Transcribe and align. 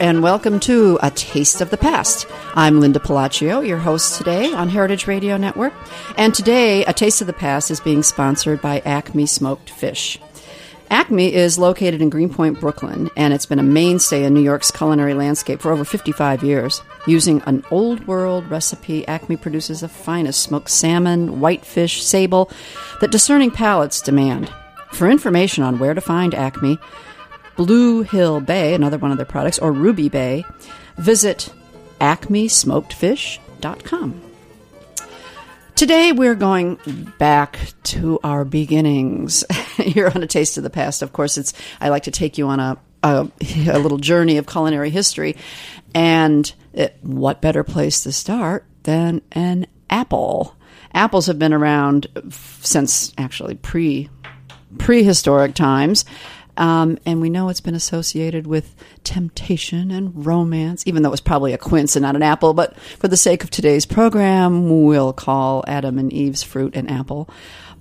And 0.00 0.22
welcome 0.22 0.60
to 0.60 0.96
A 1.02 1.10
Taste 1.10 1.60
of 1.60 1.70
the 1.70 1.76
Past. 1.76 2.28
I'm 2.54 2.78
Linda 2.78 3.00
Pelaccio, 3.00 3.66
your 3.66 3.78
host 3.78 4.16
today 4.16 4.52
on 4.52 4.68
Heritage 4.68 5.08
Radio 5.08 5.36
Network. 5.36 5.72
And 6.16 6.32
today, 6.32 6.84
A 6.84 6.92
Taste 6.92 7.20
of 7.20 7.26
the 7.26 7.32
Past 7.32 7.68
is 7.68 7.80
being 7.80 8.04
sponsored 8.04 8.60
by 8.60 8.78
Acme 8.84 9.26
Smoked 9.26 9.70
Fish. 9.70 10.20
Acme 10.88 11.34
is 11.34 11.58
located 11.58 12.00
in 12.00 12.10
Greenpoint, 12.10 12.60
Brooklyn, 12.60 13.10
and 13.16 13.34
it's 13.34 13.46
been 13.46 13.58
a 13.58 13.64
mainstay 13.64 14.22
in 14.22 14.34
New 14.34 14.40
York's 14.40 14.70
culinary 14.70 15.14
landscape 15.14 15.60
for 15.60 15.72
over 15.72 15.84
55 15.84 16.44
years. 16.44 16.80
Using 17.08 17.42
an 17.42 17.64
old 17.72 18.06
world 18.06 18.48
recipe, 18.48 19.06
Acme 19.08 19.36
produces 19.36 19.80
the 19.80 19.88
finest 19.88 20.44
smoked 20.44 20.70
salmon, 20.70 21.40
whitefish, 21.40 22.04
sable 22.04 22.52
that 23.00 23.10
discerning 23.10 23.50
palates 23.50 24.00
demand. 24.00 24.48
For 24.92 25.10
information 25.10 25.64
on 25.64 25.80
where 25.80 25.92
to 25.92 26.00
find 26.00 26.34
Acme, 26.34 26.78
Blue 27.58 28.00
Hill 28.02 28.40
Bay, 28.40 28.72
another 28.72 28.96
one 28.98 29.10
of 29.10 29.16
their 29.16 29.26
products, 29.26 29.58
or 29.58 29.72
Ruby 29.72 30.08
Bay, 30.08 30.44
visit 30.96 31.52
acmesmokedfish.com. 32.00 34.22
Today 35.74 36.12
we're 36.12 36.36
going 36.36 36.78
back 37.18 37.58
to 37.82 38.20
our 38.22 38.44
beginnings. 38.44 39.44
Here 39.76 40.06
on 40.06 40.22
a 40.22 40.28
taste 40.28 40.56
of 40.56 40.62
the 40.62 40.70
past. 40.70 41.02
Of 41.02 41.12
course, 41.12 41.36
it's 41.36 41.52
I 41.80 41.88
like 41.88 42.04
to 42.04 42.12
take 42.12 42.38
you 42.38 42.46
on 42.46 42.60
a 42.60 42.78
a, 43.02 43.28
a 43.70 43.80
little 43.80 43.98
journey 43.98 44.36
of 44.36 44.46
culinary 44.46 44.90
history, 44.90 45.34
and 45.92 46.52
it, 46.72 46.96
what 47.02 47.40
better 47.40 47.64
place 47.64 48.04
to 48.04 48.12
start 48.12 48.66
than 48.84 49.20
an 49.32 49.66
apple? 49.90 50.54
Apples 50.94 51.26
have 51.26 51.40
been 51.40 51.52
around 51.52 52.06
since 52.30 53.12
actually 53.18 53.56
pre 53.56 54.10
prehistoric 54.78 55.54
times. 55.54 56.04
Um, 56.58 56.98
and 57.06 57.20
we 57.20 57.30
know 57.30 57.48
it's 57.48 57.60
been 57.60 57.76
associated 57.76 58.46
with 58.46 58.74
temptation 59.04 59.90
and 59.92 60.26
romance, 60.26 60.82
even 60.86 61.02
though 61.02 61.08
it 61.08 61.12
was 61.12 61.20
probably 61.20 61.52
a 61.52 61.58
quince 61.58 61.94
and 61.96 62.02
not 62.02 62.16
an 62.16 62.22
apple. 62.22 62.52
But 62.52 62.78
for 62.80 63.08
the 63.08 63.16
sake 63.16 63.44
of 63.44 63.50
today's 63.50 63.86
program, 63.86 64.84
we'll 64.84 65.12
call 65.12 65.64
Adam 65.68 65.98
and 65.98 66.12
Eve's 66.12 66.42
fruit 66.42 66.74
an 66.74 66.88
apple. 66.88 67.30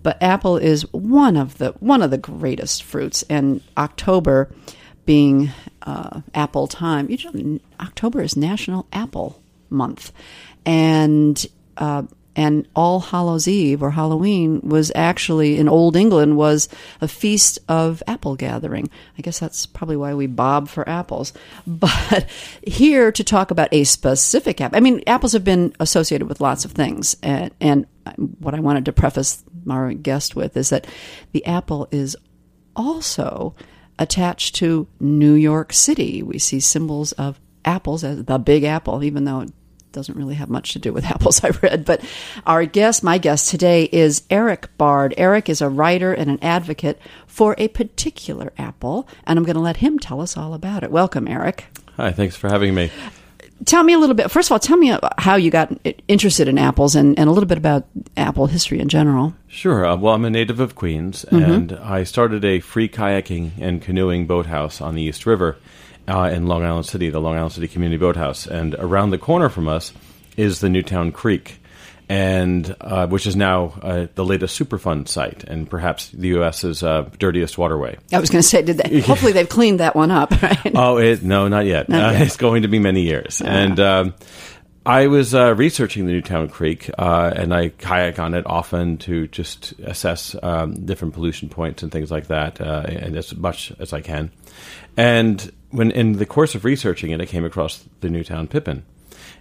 But 0.03 0.21
apple 0.21 0.57
is 0.57 0.83
one 0.93 1.35
of 1.35 1.57
the 1.57 1.71
one 1.79 2.01
of 2.01 2.11
the 2.11 2.17
greatest 2.17 2.83
fruits, 2.83 3.23
and 3.29 3.61
October 3.75 4.49
being 5.05 5.49
uh, 5.81 6.21
apple 6.35 6.67
time, 6.67 7.09
you 7.09 7.17
know, 7.33 7.59
October 7.81 8.21
is 8.21 8.37
National 8.37 8.85
Apple 8.93 9.41
Month, 9.69 10.11
and 10.65 11.45
uh, 11.77 12.03
and 12.37 12.67
All 12.75 12.99
Hallows 12.99 13.47
Eve 13.47 13.81
or 13.81 13.91
Halloween 13.91 14.61
was 14.61 14.91
actually 14.95 15.57
in 15.57 15.67
Old 15.67 15.95
England 15.95 16.37
was 16.37 16.69
a 17.01 17.07
feast 17.07 17.57
of 17.67 18.03
apple 18.05 18.35
gathering. 18.35 18.89
I 19.17 19.23
guess 19.23 19.39
that's 19.39 19.65
probably 19.65 19.97
why 19.97 20.13
we 20.13 20.27
bob 20.27 20.69
for 20.69 20.87
apples. 20.87 21.33
But 21.65 22.29
here 22.65 23.11
to 23.11 23.23
talk 23.23 23.49
about 23.49 23.69
a 23.71 23.83
specific 23.83 24.61
apple. 24.61 24.77
I 24.77 24.79
mean, 24.79 25.01
apples 25.07 25.33
have 25.33 25.43
been 25.43 25.73
associated 25.79 26.27
with 26.27 26.41
lots 26.41 26.65
of 26.65 26.71
things, 26.71 27.15
and, 27.23 27.53
and 27.59 27.87
what 28.39 28.53
I 28.53 28.59
wanted 28.59 28.85
to 28.85 28.93
preface 28.93 29.43
our 29.69 29.93
guest 29.93 30.35
with 30.35 30.55
is 30.55 30.69
that 30.69 30.85
the 31.31 31.45
apple 31.45 31.87
is 31.91 32.15
also 32.75 33.55
attached 33.97 34.55
to 34.55 34.87
New 34.99 35.33
York 35.33 35.73
City. 35.73 36.21
We 36.21 36.37
see 36.37 36.59
symbols 36.59 37.13
of 37.13 37.39
apples 37.65 38.03
as 38.03 38.23
the 38.25 38.37
Big 38.37 38.63
Apple, 38.63 39.03
even 39.03 39.25
though 39.25 39.41
it 39.41 39.51
doesn't 39.97 40.15
really 40.15 40.35
have 40.35 40.49
much 40.49 40.73
to 40.73 40.79
do 40.79 40.93
with 40.93 41.05
apples, 41.13 41.43
I 41.43 41.49
read. 41.61 41.83
But 41.83 42.01
our 42.45 42.65
guest, 42.65 43.03
my 43.03 43.17
guest 43.17 43.49
today, 43.49 43.85
is 43.91 44.23
Erik 44.29 44.69
Baard. 44.77 45.15
Erik 45.17 45.49
is 45.49 45.59
a 45.59 45.69
writer 45.69 46.13
and 46.13 46.29
an 46.29 46.39
advocate 46.41 46.99
for 47.25 47.55
a 47.57 47.67
particular 47.69 48.53
apple, 48.57 49.07
and 49.25 49.37
I'm 49.37 49.43
going 49.43 49.55
to 49.55 49.61
let 49.61 49.77
him 49.77 49.97
tell 49.97 50.21
us 50.21 50.37
all 50.37 50.53
about 50.53 50.83
it. 50.83 50.91
Welcome, 50.91 51.27
Erik. 51.27 51.65
Hi, 51.95 52.11
thanks 52.11 52.35
for 52.35 52.47
having 52.47 52.75
me. 52.75 52.91
Tell 53.65 53.81
me 53.81 53.93
a 53.93 53.97
little 53.97 54.13
bit. 54.13 54.29
First 54.29 54.49
of 54.49 54.51
all, 54.51 54.59
tell 54.59 54.77
me 54.77 54.95
how 55.17 55.35
you 55.35 55.49
got 55.49 55.75
interested 56.07 56.47
in 56.47 56.59
apples 56.59 56.95
and, 56.95 57.17
and 57.17 57.27
a 57.27 57.31
little 57.31 57.47
bit 57.47 57.57
about 57.57 57.87
apple 58.15 58.45
history 58.45 58.79
in 58.79 58.87
general. 58.87 59.33
Sure. 59.47 59.83
Uh, 59.83 59.95
well, 59.95 60.13
I'm 60.13 60.25
a 60.25 60.29
native 60.29 60.59
of 60.59 60.75
Queens, 60.75 61.25
mm-hmm. 61.31 61.51
and 61.51 61.71
I 61.71 62.03
started 62.03 62.45
a 62.45 62.59
free 62.59 62.87
kayaking 62.87 63.53
and 63.59 63.81
canoeing 63.81 64.27
boathouse 64.27 64.79
on 64.79 64.93
the 64.93 65.01
East 65.01 65.25
River 65.25 65.57
uh, 66.07 66.29
in 66.33 66.47
Long 66.47 66.63
Island 66.63 66.85
City, 66.85 67.09
the 67.09 67.19
Long 67.19 67.35
Island 67.35 67.53
City 67.53 67.67
Community 67.67 67.97
Boathouse, 67.97 68.47
and 68.47 68.75
around 68.75 69.09
the 69.11 69.17
corner 69.17 69.49
from 69.49 69.67
us 69.67 69.93
is 70.35 70.59
the 70.59 70.69
Newtown 70.69 71.11
Creek, 71.11 71.59
and 72.09 72.75
uh, 72.79 73.07
which 73.07 73.27
is 73.27 73.35
now 73.35 73.73
uh, 73.81 74.07
the 74.15 74.23
latest 74.23 74.59
Superfund 74.59 75.07
site, 75.07 75.43
and 75.43 75.69
perhaps 75.69 76.09
the 76.09 76.29
U.S.'s 76.29 76.83
uh, 76.83 77.09
dirtiest 77.19 77.57
waterway. 77.57 77.97
I 78.13 78.19
was 78.19 78.29
going 78.29 78.41
to 78.41 78.47
say, 78.47 78.61
did 78.61 78.77
they, 78.77 78.99
hopefully 79.01 79.33
they've 79.33 79.49
cleaned 79.49 79.79
that 79.79 79.95
one 79.95 80.11
up, 80.11 80.31
right? 80.41 80.71
Oh, 80.75 80.97
it, 80.97 81.23
no, 81.23 81.47
not 81.47 81.65
yet. 81.65 81.89
Not 81.89 82.13
yet. 82.13 82.21
it's 82.21 82.37
going 82.37 82.61
to 82.61 82.67
be 82.67 82.79
many 82.79 83.01
years, 83.01 83.41
and. 83.41 83.79
Um, 83.79 84.13
I 84.85 85.07
was 85.07 85.35
uh, 85.35 85.53
researching 85.53 86.05
the 86.05 86.13
Newtown 86.13 86.47
Creek, 86.47 86.89
uh, 86.97 87.33
and 87.35 87.53
I 87.53 87.67
kayak 87.67 88.19
on 88.19 88.33
it 88.33 88.45
often 88.47 88.97
to 88.99 89.27
just 89.27 89.73
assess 89.83 90.33
um, 90.41 90.85
different 90.85 91.13
pollution 91.13 91.49
points 91.49 91.83
and 91.83 91.91
things 91.91 92.09
like 92.09 92.27
that, 92.27 92.61
uh, 92.61 92.85
and 92.87 93.17
as 93.17 93.35
much 93.35 93.73
as 93.79 93.91
I 93.91 93.99
can. 93.99 94.31
And 94.95 95.51
when 95.71 95.91
in 95.91 96.13
the 96.13 96.25
course 96.25 96.55
of 96.55 96.65
researching 96.65 97.11
it, 97.11 97.21
I 97.21 97.25
came 97.25 97.45
across 97.45 97.83
the 98.01 98.09
Newtown 98.09 98.47
Pippin. 98.47 98.83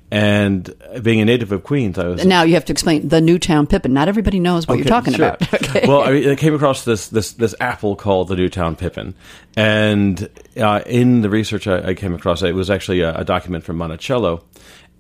And 0.09 0.73
being 1.03 1.21
a 1.21 1.25
native 1.25 1.51
of 1.51 1.65
Queens, 1.65 1.99
I 1.99 2.07
was 2.07 2.25
now 2.25 2.45
you 2.45 2.55
have 2.55 2.65
to 2.67 2.73
explain 2.73 3.09
the 3.09 3.21
Newtown 3.21 3.67
Pippin. 3.67 3.93
Not 3.93 4.07
everybody 4.07 4.39
knows 4.39 4.69
what 4.69 4.75
okay, 4.75 4.85
you're 4.85 4.89
talking 4.89 5.15
sure. 5.15 5.29
about. 5.31 5.53
Okay. 5.67 5.87
Well, 5.87 6.03
I, 6.03 6.33
I, 6.33 6.37
came 6.37 6.55
across 6.55 6.85
this 6.85 7.09
this 7.09 7.33
this 7.33 7.57
apple 7.59 7.97
called 7.97 8.29
the 8.29 8.37
Newtown 8.37 8.77
Pippin, 8.77 9.15
and 9.57 10.29
uh, 10.57 10.83
in 10.87 11.23
the 11.23 11.31
research 11.31 11.67
I, 11.67 11.89
I, 11.89 11.95
came 11.95 12.15
across, 12.15 12.43
it 12.43 12.55
was 12.55 12.71
actually 12.71 13.01
a, 13.01 13.17
a, 13.17 13.25
document 13.25 13.65
from 13.65 13.79
Monticello, 13.79 14.45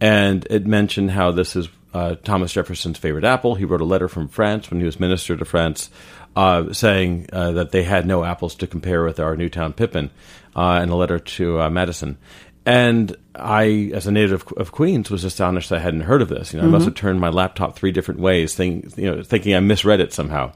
and 0.01 0.45
it 0.51 0.67
mentioned 0.67 1.13
how 1.13 1.31
this 1.31 1.55
is 1.55 1.69
uh, 1.95 2.17
Thomas 2.17 2.53
Jefferson's 2.53 2.99
favorite 2.99 3.25
apple. 3.25 3.55
He 3.55 3.65
wrote 3.65 3.81
a 3.81 3.85
letter 3.85 4.09
from 4.09 4.27
France 4.27 4.71
when 4.71 4.81
he 4.81 4.87
was 4.87 4.99
minister 4.99 5.37
to 5.37 5.45
France, 5.45 5.89
uh, 6.37 6.73
saying 6.73 7.29
uh, 7.33 7.53
that 7.53 7.73
they 7.73 7.83
had 7.83 8.07
no 8.07 8.23
apples 8.23 8.55
to 8.57 8.67
compare 8.67 9.03
with 9.03 9.19
our 9.19 9.37
Newtown 9.37 9.73
Pippin 9.73 10.11
uh, 10.55 10.81
in 10.83 10.91
a 10.91 10.97
letter 10.97 11.19
to 11.19 11.63
uh, 11.63 11.71
Madison. 11.71 12.19
And 12.67 13.17
I, 13.35 13.93
as 13.95 14.07
a 14.07 14.13
native 14.13 14.45
of 14.57 14.73
Queens, 14.73 15.09
was 15.09 15.23
astonished 15.23 15.71
I 15.71 15.79
hadn't 15.79 16.01
heard 16.01 16.21
of 16.21 16.29
this. 16.29 16.53
You 16.53 16.61
know, 16.61 16.67
I 16.67 16.71
must 16.71 16.85
have 16.85 16.95
turned 16.95 17.21
my 17.21 17.29
laptop 17.29 17.77
three 17.77 17.93
different 17.93 18.19
ways, 18.19 18.57
think, 18.57 18.97
you 18.99 19.09
know, 19.09 19.23
thinking 19.23 19.55
I 19.55 19.61
misread 19.61 20.01
it 20.01 20.13
somehow. 20.13 20.53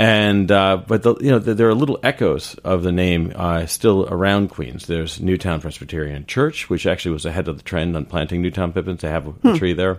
And 0.00 0.50
uh, 0.52 0.76
but 0.86 1.02
the, 1.02 1.16
you 1.16 1.30
know 1.32 1.40
the, 1.40 1.54
there 1.54 1.68
are 1.68 1.74
little 1.74 1.98
echoes 2.04 2.54
of 2.62 2.84
the 2.84 2.92
name 2.92 3.32
uh, 3.34 3.66
still 3.66 4.06
around 4.08 4.48
Queens. 4.48 4.86
There's 4.86 5.20
Newtown 5.20 5.60
Presbyterian 5.60 6.24
Church, 6.26 6.70
which 6.70 6.86
actually 6.86 7.12
was 7.14 7.26
ahead 7.26 7.48
of 7.48 7.56
the 7.56 7.64
trend 7.64 7.96
on 7.96 8.04
planting 8.04 8.40
Newtown 8.40 8.72
pippins. 8.72 9.00
They 9.00 9.08
have 9.08 9.26
a, 9.26 9.30
Hmm. 9.32 9.54
tree 9.56 9.72
there. 9.72 9.98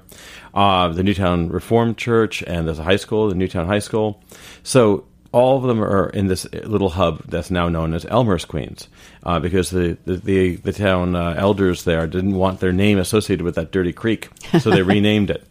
Uh, 0.53 0.87
the 0.87 1.03
Newtown 1.03 1.49
Reformed 1.49 1.97
Church, 1.97 2.41
and 2.47 2.65
there's 2.65 2.79
a 2.79 2.83
high 2.83 2.95
school, 2.95 3.27
the 3.27 3.35
Newtown 3.35 3.67
High 3.67 3.79
School. 3.79 4.23
So 4.63 5.03
all 5.33 5.57
of 5.57 5.63
them 5.63 5.83
are 5.83 6.09
in 6.09 6.27
this 6.27 6.45
little 6.53 6.89
hub 6.89 7.21
that's 7.27 7.51
now 7.51 7.67
known 7.69 7.93
as 7.93 8.05
Elmhurst 8.05 8.47
Queens, 8.47 8.87
uh, 9.23 9.39
because 9.41 9.69
the 9.69 9.97
the, 10.05 10.15
the, 10.15 10.55
the 10.55 10.71
town 10.73 11.13
uh, 11.15 11.35
elders 11.37 11.83
there 11.83 12.07
didn't 12.07 12.35
want 12.35 12.61
their 12.61 12.71
name 12.71 12.99
associated 12.99 13.43
with 13.43 13.55
that 13.55 13.71
dirty 13.73 13.91
creek, 13.91 14.29
so 14.61 14.69
they 14.71 14.81
renamed 14.95 15.29
it. 15.29 15.43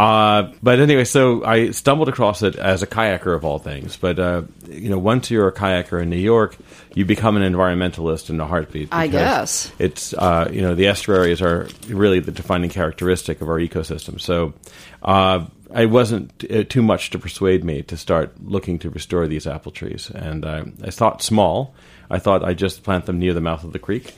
Uh, 0.00 0.50
but 0.62 0.80
anyway, 0.80 1.04
so 1.04 1.44
I 1.44 1.72
stumbled 1.72 2.08
across 2.08 2.42
it 2.42 2.56
as 2.56 2.82
a 2.82 2.86
kayaker 2.86 3.34
of 3.34 3.44
all 3.44 3.58
things. 3.58 3.98
But 3.98 4.18
uh, 4.18 4.42
you 4.66 4.88
know, 4.88 4.98
once 4.98 5.30
you're 5.30 5.48
a 5.48 5.52
kayaker 5.52 6.02
in 6.02 6.08
New 6.08 6.16
York, 6.16 6.56
you 6.94 7.04
become 7.04 7.36
an 7.36 7.42
environmentalist 7.42 8.30
in 8.30 8.40
a 8.40 8.46
heartbeat. 8.46 8.88
I 8.92 9.08
guess. 9.08 9.70
it's 9.78 10.14
uh, 10.14 10.48
you 10.50 10.62
know 10.62 10.74
the 10.74 10.86
estuaries 10.86 11.42
are 11.42 11.68
really 11.88 12.18
the 12.20 12.32
defining 12.32 12.70
characteristic 12.70 13.42
of 13.42 13.50
our 13.50 13.58
ecosystem. 13.58 14.18
So 14.18 14.54
uh, 15.02 15.44
it 15.76 15.90
wasn't 15.90 16.44
uh, 16.50 16.64
too 16.64 16.80
much 16.80 17.10
to 17.10 17.18
persuade 17.18 17.62
me 17.62 17.82
to 17.82 17.98
start 17.98 18.32
looking 18.42 18.78
to 18.78 18.88
restore 18.88 19.28
these 19.28 19.46
apple 19.46 19.70
trees, 19.70 20.10
and 20.10 20.46
uh, 20.46 20.64
I 20.82 20.90
thought 20.90 21.20
small. 21.20 21.74
I 22.08 22.20
thought 22.20 22.42
I'd 22.42 22.56
just 22.56 22.84
plant 22.84 23.04
them 23.04 23.18
near 23.18 23.34
the 23.34 23.42
mouth 23.42 23.64
of 23.64 23.74
the 23.74 23.78
creek, 23.78 24.14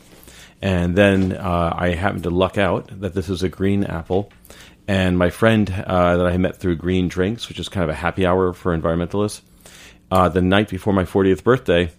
and 0.62 0.94
then 0.94 1.32
uh, 1.32 1.74
I 1.76 1.88
happened 1.88 2.22
to 2.22 2.30
luck 2.30 2.56
out 2.56 3.00
that 3.00 3.14
this 3.14 3.28
is 3.28 3.42
a 3.42 3.48
green 3.48 3.82
apple. 3.82 4.30
And 4.92 5.16
my 5.16 5.30
friend 5.30 5.72
uh, 5.86 6.18
that 6.18 6.26
I 6.26 6.36
met 6.36 6.56
through 6.56 6.76
Green 6.76 7.08
Drinks, 7.08 7.48
which 7.48 7.58
is 7.58 7.70
kind 7.70 7.82
of 7.82 7.88
a 7.88 7.94
happy 7.94 8.26
hour 8.26 8.52
for 8.52 8.76
environmentalists, 8.76 9.40
uh, 10.10 10.28
the 10.28 10.42
night 10.42 10.68
before 10.68 10.92
my 10.92 11.04
40th 11.04 11.42
birthday, 11.42 11.90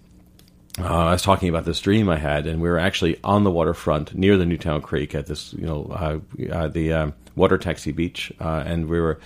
uh, 0.78 0.84
I 0.84 1.13
was 1.13 1.24
talking 1.24 1.50
about 1.50 1.66
this 1.66 1.80
dream 1.80 2.07
I 2.07 2.18
had, 2.18 2.45
and 2.45 2.62
we 2.62 2.69
were 2.69 2.78
actually 2.78 3.19
on 3.24 3.45
the 3.45 3.50
waterfront 3.50 4.13
near 4.13 4.38
the 4.38 4.45
Newtown 4.45 4.84
Creek 4.84 5.16
at 5.16 5.25
this, 5.25 5.54
you 5.54 5.66
know, 5.66 5.86
uh, 5.86 6.19
uh, 6.54 6.68
the 6.68 6.94
um, 6.94 7.13
water 7.36 7.57
taxi 7.57 7.92
beach, 7.92 8.31
uh, 8.40 8.62
and 8.63 8.88
we 8.88 9.00
were 9.00 9.19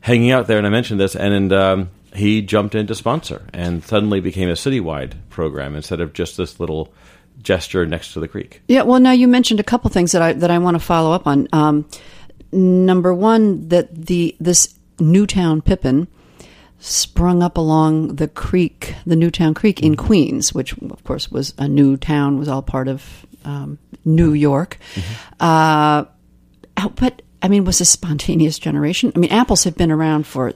hanging 0.00 0.30
out 0.30 0.46
there. 0.46 0.58
And 0.58 0.66
I 0.66 0.70
mentioned 0.70 1.00
this, 1.00 1.16
and, 1.16 1.52
um, 1.52 1.90
he 2.14 2.40
jumped 2.40 2.76
in 2.76 2.86
to 2.86 2.94
sponsor, 2.94 3.42
and 3.52 3.82
suddenly 3.82 4.20
became 4.20 4.48
a 4.48 4.52
citywide 4.52 5.14
program 5.28 5.74
instead 5.74 6.00
of 6.00 6.12
just 6.12 6.36
this 6.36 6.60
little 6.60 6.92
gesture 7.42 7.84
next 7.84 8.12
to 8.12 8.20
the 8.20 8.28
creek. 8.28 8.62
Yeah, 8.68 8.82
well, 8.82 9.00
now 9.00 9.12
you 9.12 9.26
mentioned 9.26 9.58
a 9.58 9.64
couple 9.64 9.90
things 9.90 10.12
that 10.12 10.22
I 10.22 10.32
that 10.34 10.50
I 10.52 10.58
want 10.58 10.76
to 10.76 10.80
follow 10.80 11.12
up 11.12 11.26
on. 11.26 11.48
Um, 11.52 11.84
number 12.52 13.14
one, 13.14 13.68
that 13.68 13.94
the 14.06 14.36
this 14.40 14.74
Newtown 14.98 15.60
pippin 15.60 16.08
sprung 16.80 17.42
up 17.42 17.56
along 17.56 18.16
the 18.16 18.28
creek, 18.28 18.94
the 19.04 19.16
Newtown 19.16 19.54
Creek 19.54 19.82
in 19.82 19.96
Queens, 19.96 20.54
which 20.54 20.76
of 20.78 21.02
course 21.04 21.30
was 21.30 21.54
a 21.58 21.68
new 21.68 21.96
town, 21.96 22.38
was 22.38 22.48
all 22.48 22.62
part 22.62 22.88
of 22.88 23.26
um, 23.44 23.78
New 24.04 24.32
York. 24.32 24.78
Uh, 25.40 26.04
but 26.94 27.22
I 27.42 27.48
mean, 27.48 27.64
was 27.64 27.80
a 27.80 27.84
spontaneous 27.84 28.58
generation? 28.58 29.12
I 29.14 29.18
mean, 29.18 29.30
apples 29.30 29.64
have 29.64 29.76
been 29.76 29.90
around 29.90 30.26
for 30.26 30.52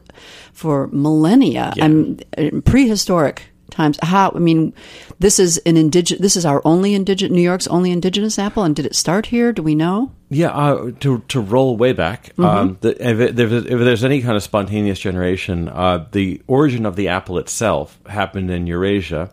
for 0.53 0.89
millennia. 0.89 1.73
Yeah. 1.77 1.85
I 1.85 1.89
mean, 1.89 2.63
prehistoric 2.63 3.45
times. 3.71 3.99
How? 4.03 4.33
I 4.35 4.39
mean, 4.39 4.75
this 5.19 5.39
is 5.39 5.59
an 5.59 5.77
indigenous. 5.77 6.21
This 6.21 6.37
is 6.37 6.47
our 6.47 6.63
only 6.65 6.95
indigenous. 6.95 7.35
New 7.35 7.43
York's 7.43 7.67
only 7.69 7.91
indigenous 7.91 8.39
apple, 8.39 8.63
and 8.65 8.77
did 8.77 8.87
it 8.87 8.95
start 8.95 9.27
here? 9.27 9.53
Do 9.53 9.63
we 9.63 9.75
know? 9.75 10.13
Yeah, 10.35 10.49
uh, 10.49 10.91
to 11.01 11.19
to 11.29 11.41
roll 11.41 11.77
way 11.77 11.93
back, 11.93 12.33
um, 12.39 12.79
the, 12.81 12.91
if, 12.91 13.21
it, 13.21 13.39
if, 13.39 13.53
it- 13.53 13.67
if 13.67 13.79
there's 13.81 14.05
any 14.05 14.23
kind 14.23 14.37
of 14.37 14.43
spontaneous 14.43 14.99
generation, 14.99 15.69
uh, 15.69 16.07
the 16.13 16.41
origin 16.47 16.87
of 16.87 16.97
the 16.97 17.09
apple 17.09 17.39
itself 17.39 17.99
happened 18.07 18.51
in 18.51 18.67
Eurasia, 18.67 19.31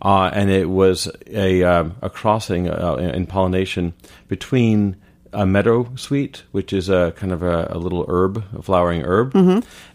uh, 0.00 0.30
and 0.32 0.50
it 0.50 0.68
was 0.68 1.08
a 1.28 1.62
um, 1.62 1.94
a 2.02 2.10
crossing 2.10 2.68
uh, 2.68 2.94
in 2.96 3.26
pollination 3.26 3.92
between 4.28 4.96
a 5.32 5.46
meadow 5.46 5.88
sweet, 5.96 6.42
which 6.52 6.72
is 6.72 6.88
a 6.88 7.12
kind 7.16 7.32
of 7.32 7.42
a, 7.42 7.68
a 7.70 7.78
little 7.78 8.04
herb, 8.08 8.44
a 8.58 8.62
flowering 8.62 9.02
herb, 9.02 9.32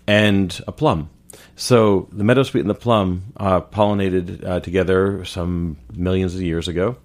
and 0.08 0.62
a 0.68 0.72
plum. 0.72 1.10
So 1.56 2.08
the 2.12 2.24
meadowsweet 2.24 2.62
and 2.62 2.70
the 2.70 2.76
plum 2.76 3.34
uh, 3.38 3.62
pollinated 3.62 4.44
uh, 4.46 4.60
together 4.60 5.26
some 5.26 5.78
millions 5.94 6.36
of 6.36 6.42
years 6.42 6.68
ago, 6.68 6.98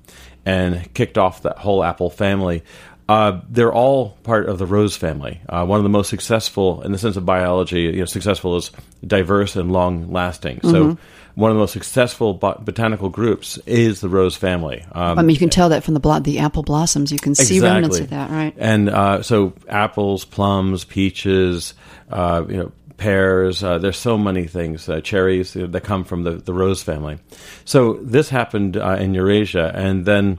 and 0.44 0.92
kicked 0.94 1.16
off 1.18 1.42
that 1.42 1.58
whole 1.58 1.82
apple 1.82 2.10
family. 2.10 2.62
Uh, 3.08 3.40
they're 3.48 3.72
all 3.72 4.10
part 4.22 4.48
of 4.48 4.58
the 4.58 4.66
rose 4.66 4.96
family. 4.96 5.40
Uh, 5.48 5.66
one 5.66 5.78
of 5.78 5.82
the 5.82 5.90
most 5.90 6.08
successful, 6.08 6.82
in 6.82 6.92
the 6.92 6.98
sense 6.98 7.16
of 7.16 7.26
biology, 7.26 7.82
you 7.82 7.98
know, 7.98 8.04
successful 8.04 8.56
is 8.56 8.70
diverse 9.06 9.56
and 9.56 9.72
long 9.72 10.12
lasting. 10.12 10.60
So 10.62 10.96
one 11.34 11.50
of 11.50 11.56
the 11.56 11.60
most 11.60 11.72
successful 11.72 12.34
bot- 12.34 12.64
botanical 12.64 13.08
groups 13.08 13.58
is 13.66 14.00
the 14.00 14.08
rose 14.08 14.36
family. 14.36 14.84
Um, 14.92 15.18
I 15.18 15.22
mean, 15.22 15.34
you 15.34 15.38
can 15.38 15.50
tell 15.50 15.70
that 15.70 15.82
from 15.82 15.94
the 15.94 16.00
blo- 16.00 16.20
the 16.20 16.38
apple 16.38 16.62
blossoms. 16.62 17.10
You 17.10 17.18
can 17.18 17.34
see 17.34 17.60
remnants 17.60 17.98
of 17.98 18.10
that, 18.10 18.30
right? 18.30 18.54
and 18.58 18.88
uh, 18.88 19.22
so 19.22 19.54
apples, 19.68 20.24
plums, 20.24 20.84
peaches, 20.84 21.74
uh, 22.10 22.44
you 22.48 22.56
know, 22.56 22.72
pears. 22.98 23.64
Uh, 23.64 23.78
there's 23.78 23.98
so 23.98 24.18
many 24.18 24.46
things. 24.46 24.88
Uh, 24.88 25.00
cherries 25.00 25.54
that 25.54 25.82
come 25.82 26.04
from 26.04 26.22
the, 26.22 26.32
the 26.32 26.52
rose 26.52 26.82
family. 26.82 27.18
So 27.64 27.94
this 27.94 28.28
happened 28.28 28.76
uh, 28.76 28.96
in 29.00 29.14
Eurasia, 29.14 29.72
and 29.74 30.04
then 30.04 30.38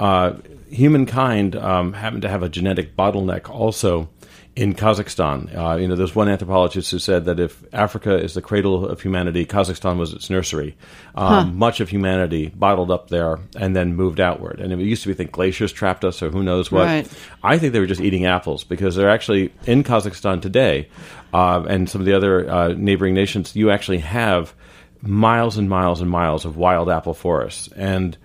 uh, 0.00 0.32
humankind 0.70 1.54
um, 1.54 1.92
happened 1.92 2.22
to 2.22 2.28
have 2.28 2.42
a 2.42 2.48
genetic 2.48 2.96
bottleneck 2.96 3.50
also 3.50 4.08
in 4.56 4.74
Kazakhstan. 4.74 5.54
Uh, 5.56 5.76
you 5.76 5.86
know, 5.86 5.94
there's 5.94 6.14
one 6.14 6.28
anthropologist 6.28 6.90
who 6.90 6.98
said 6.98 7.26
that 7.26 7.38
if 7.38 7.62
Africa 7.72 8.16
is 8.16 8.34
the 8.34 8.42
cradle 8.42 8.86
of 8.86 9.00
humanity, 9.00 9.46
Kazakhstan 9.46 9.96
was 9.96 10.12
its 10.12 10.28
nursery. 10.28 10.76
Um, 11.14 11.56
Much 11.56 11.80
of 11.80 11.88
humanity 11.88 12.48
bottled 12.48 12.90
up 12.90 13.08
there 13.08 13.38
and 13.56 13.76
then 13.76 13.94
moved 13.94 14.20
outward. 14.20 14.60
And 14.60 14.72
it 14.72 14.78
used 14.80 15.02
to 15.02 15.08
be 15.08 15.14
think 15.14 15.32
glaciers 15.32 15.72
trapped 15.72 16.04
us 16.04 16.22
or 16.22 16.30
who 16.30 16.42
knows 16.42 16.72
what. 16.72 16.84
Right. 16.86 17.08
I 17.42 17.58
think 17.58 17.72
they 17.72 17.80
were 17.80 17.86
just 17.86 18.00
eating 18.00 18.26
apples 18.26 18.64
because 18.64 18.96
they're 18.96 19.10
actually 19.10 19.52
in 19.66 19.84
Kazakhstan 19.84 20.42
today 20.42 20.88
uh, 21.32 21.62
and 21.68 21.88
some 21.88 22.00
of 22.00 22.06
the 22.06 22.14
other 22.14 22.50
uh, 22.50 22.68
neighboring 22.68 23.14
nations. 23.14 23.54
You 23.54 23.70
actually 23.70 23.98
have 23.98 24.54
miles 25.00 25.58
and 25.58 25.68
miles 25.68 26.00
and 26.00 26.10
miles 26.10 26.44
of 26.44 26.56
wild 26.56 26.90
apple 26.90 27.14
forests. 27.14 27.68
And 27.76 28.18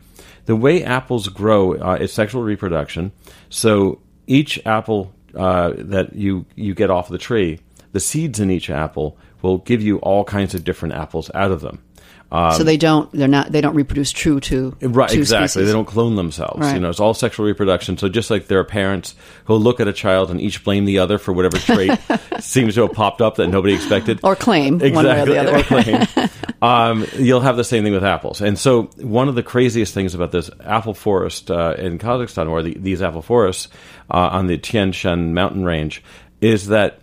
the 0.45 0.55
way 0.55 0.83
apples 0.83 1.27
grow 1.27 1.75
uh, 1.75 1.97
is 1.99 2.13
sexual 2.13 2.43
reproduction. 2.43 3.11
So 3.49 3.99
each 4.27 4.63
apple 4.65 5.13
uh, 5.35 5.73
that 5.77 6.15
you, 6.15 6.45
you 6.55 6.73
get 6.73 6.89
off 6.89 7.09
the 7.09 7.17
tree, 7.17 7.59
the 7.91 7.99
seeds 7.99 8.39
in 8.39 8.51
each 8.51 8.69
apple 8.69 9.17
will 9.41 9.59
give 9.59 9.81
you 9.81 9.97
all 9.99 10.23
kinds 10.23 10.53
of 10.53 10.63
different 10.63 10.95
apples 10.95 11.29
out 11.33 11.51
of 11.51 11.61
them. 11.61 11.81
So 12.57 12.63
they 12.63 12.77
don't. 12.77 13.11
They're 13.11 13.27
not. 13.27 13.51
They 13.51 13.61
don't 13.61 13.75
reproduce 13.75 14.11
true 14.11 14.39
to 14.41 14.75
Right, 14.81 15.09
to 15.09 15.17
exactly. 15.19 15.47
species. 15.47 15.67
They 15.67 15.73
don't 15.73 15.85
clone 15.85 16.15
themselves. 16.15 16.59
Right. 16.59 16.73
You 16.75 16.79
know, 16.79 16.89
it's 16.89 16.99
all 16.99 17.13
sexual 17.13 17.45
reproduction. 17.45 17.97
So 17.97 18.09
just 18.09 18.29
like 18.29 18.47
there 18.47 18.59
are 18.59 18.63
parents 18.63 19.15
who'll 19.45 19.59
look 19.59 19.79
at 19.79 19.87
a 19.87 19.93
child 19.93 20.31
and 20.31 20.39
each 20.41 20.63
blame 20.63 20.85
the 20.85 20.99
other 20.99 21.17
for 21.17 21.33
whatever 21.33 21.57
trait 21.57 21.91
seems 22.39 22.75
to 22.75 22.81
have 22.83 22.93
popped 22.93 23.21
up 23.21 23.35
that 23.35 23.47
nobody 23.47 23.73
expected. 23.73 24.19
or 24.23 24.35
claim 24.35 24.79
one 24.79 25.05
way 25.05 25.21
or 25.21 25.25
the 25.25 25.37
other. 25.37 25.57
or 25.57 25.63
claim. 25.63 26.29
um, 26.61 27.05
you'll 27.17 27.41
have 27.41 27.57
the 27.57 27.63
same 27.63 27.83
thing 27.83 27.93
with 27.93 28.03
apples. 28.03 28.41
And 28.41 28.57
so 28.57 28.83
one 28.97 29.27
of 29.27 29.35
the 29.35 29.43
craziest 29.43 29.93
things 29.93 30.13
about 30.15 30.31
this 30.31 30.49
apple 30.63 30.93
forest 30.93 31.49
uh, 31.51 31.75
in 31.77 31.97
Kazakhstan, 31.99 32.49
or 32.49 32.61
the, 32.61 32.73
these 32.77 33.01
apple 33.01 33.21
forests 33.21 33.67
uh, 34.11 34.29
on 34.31 34.47
the 34.47 34.57
Tian 34.57 34.91
Shan 34.91 35.33
mountain 35.33 35.63
range, 35.63 36.03
is 36.41 36.67
that 36.67 36.99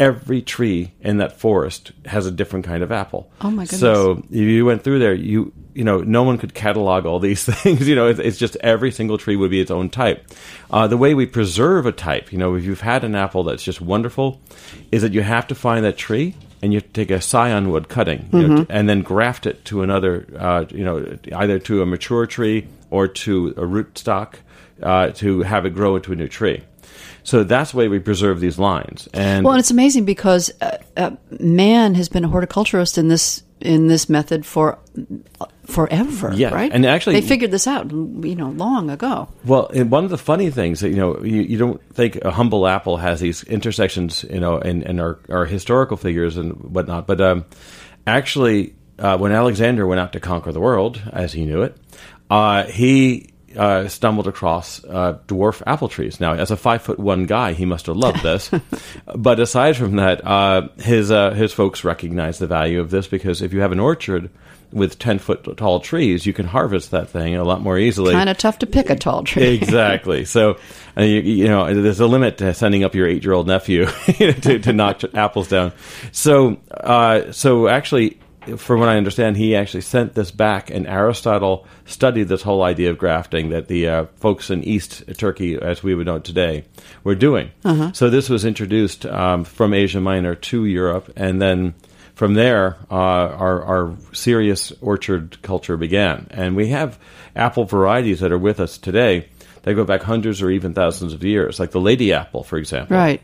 every 0.00 0.42
tree 0.42 0.92
in 1.00 1.18
that 1.18 1.38
forest 1.38 1.92
has 2.06 2.26
a 2.26 2.30
different 2.30 2.64
kind 2.64 2.82
of 2.82 2.90
apple. 2.90 3.30
Oh, 3.40 3.50
my 3.50 3.64
goodness. 3.64 3.80
So 3.80 4.22
if 4.30 4.36
you 4.36 4.64
went 4.64 4.82
through 4.82 4.98
there, 4.98 5.14
you 5.14 5.52
you 5.74 5.82
know 5.82 6.02
no 6.02 6.22
one 6.22 6.38
could 6.38 6.54
catalog 6.54 7.04
all 7.06 7.18
these 7.18 7.44
things. 7.62 7.86
You 7.88 7.94
know, 7.94 8.08
it's, 8.08 8.20
it's 8.20 8.38
just 8.38 8.56
every 8.56 8.90
single 8.90 9.18
tree 9.18 9.36
would 9.36 9.50
be 9.50 9.60
its 9.60 9.70
own 9.70 9.90
type. 9.90 10.26
Uh, 10.70 10.86
the 10.86 10.96
way 10.96 11.14
we 11.14 11.26
preserve 11.26 11.86
a 11.86 11.92
type, 11.92 12.32
you 12.32 12.38
know, 12.38 12.54
if 12.54 12.64
you've 12.64 12.80
had 12.80 13.04
an 13.04 13.14
apple 13.14 13.44
that's 13.44 13.62
just 13.62 13.80
wonderful, 13.80 14.40
is 14.90 15.02
that 15.02 15.12
you 15.12 15.22
have 15.22 15.46
to 15.48 15.54
find 15.54 15.84
that 15.84 15.96
tree 15.96 16.34
and 16.62 16.72
you 16.72 16.80
take 16.80 17.10
a 17.10 17.20
scion 17.20 17.70
wood 17.70 17.88
cutting 17.90 18.28
you 18.32 18.48
know, 18.48 18.66
and 18.70 18.88
then 18.88 19.02
graft 19.02 19.44
it 19.44 19.64
to 19.66 19.82
another, 19.82 20.26
uh, 20.38 20.64
you 20.70 20.82
know, 20.82 21.18
either 21.34 21.58
to 21.58 21.82
a 21.82 21.86
mature 21.86 22.26
tree 22.26 22.66
or 22.90 23.06
to 23.06 23.48
a 23.48 23.62
rootstock 23.62 24.36
uh, 24.82 25.08
to 25.10 25.42
have 25.42 25.66
it 25.66 25.70
grow 25.74 25.96
into 25.96 26.12
a 26.12 26.16
new 26.16 26.26
tree. 26.28 26.62
So 27.24 27.42
that's 27.42 27.72
the 27.72 27.78
way 27.78 27.88
we 27.88 27.98
preserve 27.98 28.40
these 28.40 28.58
lines. 28.58 29.08
And 29.12 29.44
Well, 29.44 29.54
and 29.54 29.60
it's 29.60 29.70
amazing 29.70 30.04
because 30.04 30.52
uh, 30.60 30.76
uh, 30.96 31.10
man 31.40 31.94
has 31.94 32.08
been 32.08 32.24
a 32.24 32.28
horticulturist 32.28 32.98
in 32.98 33.08
this 33.08 33.42
in 33.60 33.86
this 33.86 34.10
method 34.10 34.44
for 34.44 34.78
forever. 35.64 36.32
Yeah, 36.34 36.50
right. 36.50 36.70
and 36.70 36.84
actually- 36.84 37.18
they 37.20 37.26
figured 37.26 37.50
this 37.50 37.66
out, 37.66 37.90
you 37.90 38.36
know, 38.36 38.50
long 38.50 38.90
ago. 38.90 39.28
Well, 39.44 39.70
and 39.74 39.90
one 39.90 40.04
of 40.04 40.10
the 40.10 40.18
funny 40.18 40.50
things 40.50 40.80
that 40.80 40.90
you 40.90 40.96
know, 40.96 41.18
you, 41.24 41.42
you 41.42 41.56
don't 41.56 41.80
think 41.94 42.16
a 42.16 42.30
humble 42.30 42.66
apple 42.66 42.98
has 42.98 43.20
these 43.20 43.42
intersections, 43.44 44.24
you 44.30 44.40
know, 44.40 44.58
and, 44.58 44.82
and 44.82 45.00
our, 45.00 45.18
our 45.30 45.46
historical 45.46 45.96
figures 45.96 46.36
and 46.36 46.52
whatnot. 46.74 47.06
But 47.06 47.22
um, 47.22 47.46
actually, 48.06 48.74
uh, 48.98 49.16
when 49.16 49.32
Alexander 49.32 49.86
went 49.86 50.00
out 50.00 50.12
to 50.12 50.20
conquer 50.20 50.52
the 50.52 50.60
world, 50.60 51.00
as 51.12 51.32
he 51.32 51.46
knew 51.46 51.62
it, 51.62 51.76
uh, 52.28 52.64
he 52.64 53.33
uh, 53.56 53.88
stumbled 53.88 54.26
across 54.26 54.84
uh, 54.84 55.18
dwarf 55.26 55.62
apple 55.66 55.88
trees. 55.88 56.20
Now, 56.20 56.34
as 56.34 56.50
a 56.50 56.56
five 56.56 56.82
foot 56.82 56.98
one 56.98 57.26
guy, 57.26 57.52
he 57.52 57.64
must 57.64 57.86
have 57.86 57.96
loved 57.96 58.22
this. 58.22 58.50
but 59.14 59.40
aside 59.40 59.76
from 59.76 59.96
that, 59.96 60.26
uh, 60.26 60.68
his 60.78 61.10
uh, 61.10 61.30
his 61.30 61.52
folks 61.52 61.84
recognize 61.84 62.38
the 62.38 62.46
value 62.46 62.80
of 62.80 62.90
this 62.90 63.06
because 63.06 63.42
if 63.42 63.52
you 63.52 63.60
have 63.60 63.72
an 63.72 63.80
orchard 63.80 64.30
with 64.74 64.98
10 64.98 65.20
foot 65.20 65.56
tall 65.56 65.80
trees, 65.80 66.26
you 66.26 66.32
can 66.32 66.46
harvest 66.46 66.90
that 66.90 67.08
thing 67.08 67.36
a 67.36 67.44
lot 67.44 67.62
more 67.62 67.78
easily. 67.78 68.12
Kind 68.12 68.28
of 68.28 68.36
tough 68.36 68.58
to 68.58 68.66
pick 68.66 68.90
a 68.90 68.96
tall 68.96 69.22
tree. 69.22 69.42
exactly. 69.54 70.24
So, 70.24 70.58
uh, 70.96 71.02
you, 71.02 71.20
you, 71.20 71.48
know, 71.48 71.72
there's 71.72 72.00
a 72.00 72.06
limit 72.06 72.38
to 72.38 72.52
sending 72.54 72.82
up 72.82 72.94
your 72.94 73.06
eight 73.06 73.22
year 73.22 73.32
old 73.32 73.46
nephew 73.46 73.86
to, 74.06 74.58
to 74.58 74.72
knock 74.72 75.02
apples 75.14 75.48
down. 75.48 75.72
So, 76.10 76.58
uh, 76.72 77.30
so 77.30 77.68
actually, 77.68 78.18
from 78.56 78.80
what 78.80 78.88
I 78.88 78.96
understand, 78.96 79.36
he 79.36 79.56
actually 79.56 79.82
sent 79.82 80.14
this 80.14 80.30
back, 80.30 80.70
and 80.70 80.86
Aristotle 80.86 81.66
studied 81.84 82.28
this 82.28 82.42
whole 82.42 82.62
idea 82.62 82.90
of 82.90 82.98
grafting 82.98 83.50
that 83.50 83.68
the 83.68 83.88
uh, 83.88 84.04
folks 84.16 84.50
in 84.50 84.62
East 84.64 85.04
Turkey, 85.16 85.56
as 85.56 85.82
we 85.82 85.94
would 85.94 86.06
know 86.06 86.16
it 86.16 86.24
today, 86.24 86.64
were 87.02 87.14
doing. 87.14 87.50
Uh-huh. 87.64 87.92
So 87.92 88.10
this 88.10 88.28
was 88.28 88.44
introduced 88.44 89.06
um, 89.06 89.44
from 89.44 89.74
Asia 89.74 90.00
Minor 90.00 90.34
to 90.34 90.64
Europe, 90.64 91.12
and 91.16 91.40
then 91.40 91.74
from 92.14 92.34
there, 92.34 92.76
uh, 92.90 92.94
our, 92.94 93.62
our 93.62 93.96
serious 94.12 94.72
orchard 94.80 95.42
culture 95.42 95.76
began. 95.76 96.28
And 96.30 96.54
we 96.54 96.68
have 96.68 96.98
apple 97.34 97.64
varieties 97.64 98.20
that 98.20 98.32
are 98.32 98.38
with 98.38 98.60
us 98.60 98.78
today 98.78 99.28
that 99.62 99.74
go 99.74 99.84
back 99.84 100.02
hundreds 100.02 100.40
or 100.40 100.50
even 100.50 100.74
thousands 100.74 101.12
of 101.12 101.24
years, 101.24 101.58
like 101.58 101.72
the 101.72 101.80
lady 101.80 102.12
apple, 102.12 102.44
for 102.44 102.56
example. 102.56 102.96
Right. 102.96 103.20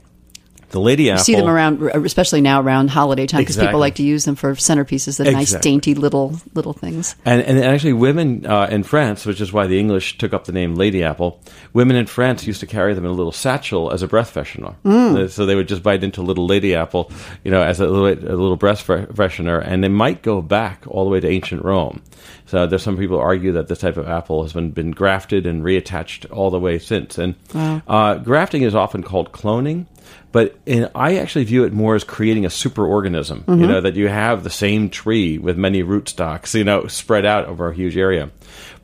The 0.70 0.80
lady 0.80 1.10
apple. 1.10 1.20
You 1.20 1.24
see 1.24 1.34
them 1.34 1.48
around, 1.48 1.82
especially 1.82 2.40
now 2.40 2.62
around 2.62 2.90
holiday 2.90 3.26
time, 3.26 3.40
because 3.40 3.56
exactly. 3.56 3.68
people 3.68 3.80
like 3.80 3.96
to 3.96 4.02
use 4.02 4.24
them 4.24 4.36
for 4.36 4.54
centerpieces. 4.54 5.18
The 5.18 5.24
exactly. 5.24 5.32
nice, 5.32 5.52
dainty 5.60 5.94
little 5.94 6.40
little 6.54 6.72
things. 6.72 7.16
And, 7.24 7.42
and 7.42 7.58
actually, 7.58 7.94
women 7.94 8.46
uh, 8.46 8.68
in 8.70 8.84
France, 8.84 9.26
which 9.26 9.40
is 9.40 9.52
why 9.52 9.66
the 9.66 9.78
English 9.78 10.18
took 10.18 10.32
up 10.32 10.44
the 10.44 10.52
name 10.52 10.76
lady 10.76 11.02
apple, 11.02 11.40
women 11.72 11.96
in 11.96 12.06
France 12.06 12.46
used 12.46 12.60
to 12.60 12.66
carry 12.66 12.94
them 12.94 13.04
in 13.04 13.10
a 13.10 13.14
little 13.14 13.32
satchel 13.32 13.90
as 13.90 14.02
a 14.02 14.06
breath 14.08 14.32
freshener. 14.32 14.76
Mm. 14.84 15.28
So 15.30 15.44
they 15.44 15.56
would 15.56 15.68
just 15.68 15.82
bite 15.82 16.04
into 16.04 16.20
a 16.20 16.22
little 16.22 16.46
lady 16.46 16.74
apple, 16.74 17.10
you 17.44 17.50
know, 17.50 17.62
as 17.62 17.80
a 17.80 17.86
little, 17.86 18.06
a 18.06 18.36
little 18.36 18.56
breath 18.56 18.86
freshener, 18.86 19.60
and 19.64 19.82
they 19.82 19.88
might 19.88 20.22
go 20.22 20.40
back 20.40 20.84
all 20.86 21.04
the 21.04 21.10
way 21.10 21.20
to 21.20 21.28
ancient 21.28 21.64
Rome. 21.64 22.02
So 22.46 22.66
there's 22.66 22.82
some 22.82 22.96
people 22.96 23.18
argue 23.18 23.52
that 23.52 23.68
this 23.68 23.78
type 23.78 23.96
of 23.96 24.08
apple 24.08 24.42
has 24.42 24.52
been, 24.52 24.70
been 24.70 24.90
grafted 24.90 25.46
and 25.46 25.62
reattached 25.62 26.30
all 26.32 26.50
the 26.50 26.58
way 26.58 26.78
since. 26.78 27.18
And 27.18 27.34
wow. 27.54 27.82
uh, 27.86 28.14
grafting 28.16 28.62
is 28.62 28.74
often 28.74 29.02
called 29.02 29.32
cloning. 29.32 29.86
But 30.33 30.57
in, 30.64 30.88
I 30.95 31.17
actually 31.17 31.45
view 31.45 31.64
it 31.64 31.73
more 31.73 31.95
as 31.95 32.05
creating 32.05 32.45
a 32.45 32.49
superorganism. 32.49 33.45
Mm-hmm. 33.45 33.61
You 33.61 33.67
know 33.67 33.81
that 33.81 33.97
you 33.97 34.09
have 34.09 34.45
the 34.45 34.50
same 34.50 34.90
tree 34.90 35.38
with 35.38 35.57
many 35.57 35.83
rootstocks, 35.83 36.55
you 36.55 36.64
know, 36.64 36.87
spread 36.87 37.26
out 37.26 37.47
over 37.47 37.69
a 37.69 37.75
huge 37.75 37.97
area. 37.97 38.31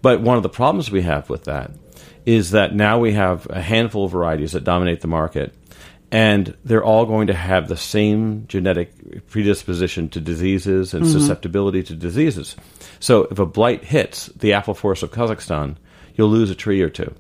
But 0.02 0.20
one 0.20 0.36
of 0.36 0.42
the 0.42 0.48
problems 0.48 0.90
we 0.90 1.02
have 1.02 1.30
with 1.30 1.44
that 1.44 1.70
is 2.24 2.50
that 2.50 2.74
now 2.74 2.98
we 2.98 3.12
have 3.12 3.46
a 3.50 3.62
handful 3.62 4.04
of 4.04 4.10
varieties 4.10 4.52
that 4.52 4.64
dominate 4.64 5.00
the 5.00 5.06
market, 5.06 5.54
and 6.10 6.56
they're 6.64 6.84
all 6.84 7.06
going 7.06 7.28
to 7.28 7.34
have 7.34 7.68
the 7.68 7.76
same 7.76 8.46
genetic 8.48 9.28
predisposition 9.28 10.08
to 10.08 10.20
diseases 10.20 10.94
and 10.94 11.04
mm-hmm. 11.04 11.12
susceptibility 11.12 11.84
to 11.84 11.94
diseases. 11.94 12.56
So 12.98 13.28
if 13.30 13.38
a 13.38 13.46
blight 13.46 13.84
hits 13.84 14.26
the 14.26 14.54
apple 14.54 14.74
forest 14.74 15.04
of 15.04 15.12
Kazakhstan, 15.12 15.76
you'll 16.16 16.28
lose 16.28 16.50
a 16.50 16.56
tree 16.56 16.82
or 16.82 16.90
two 16.90 17.14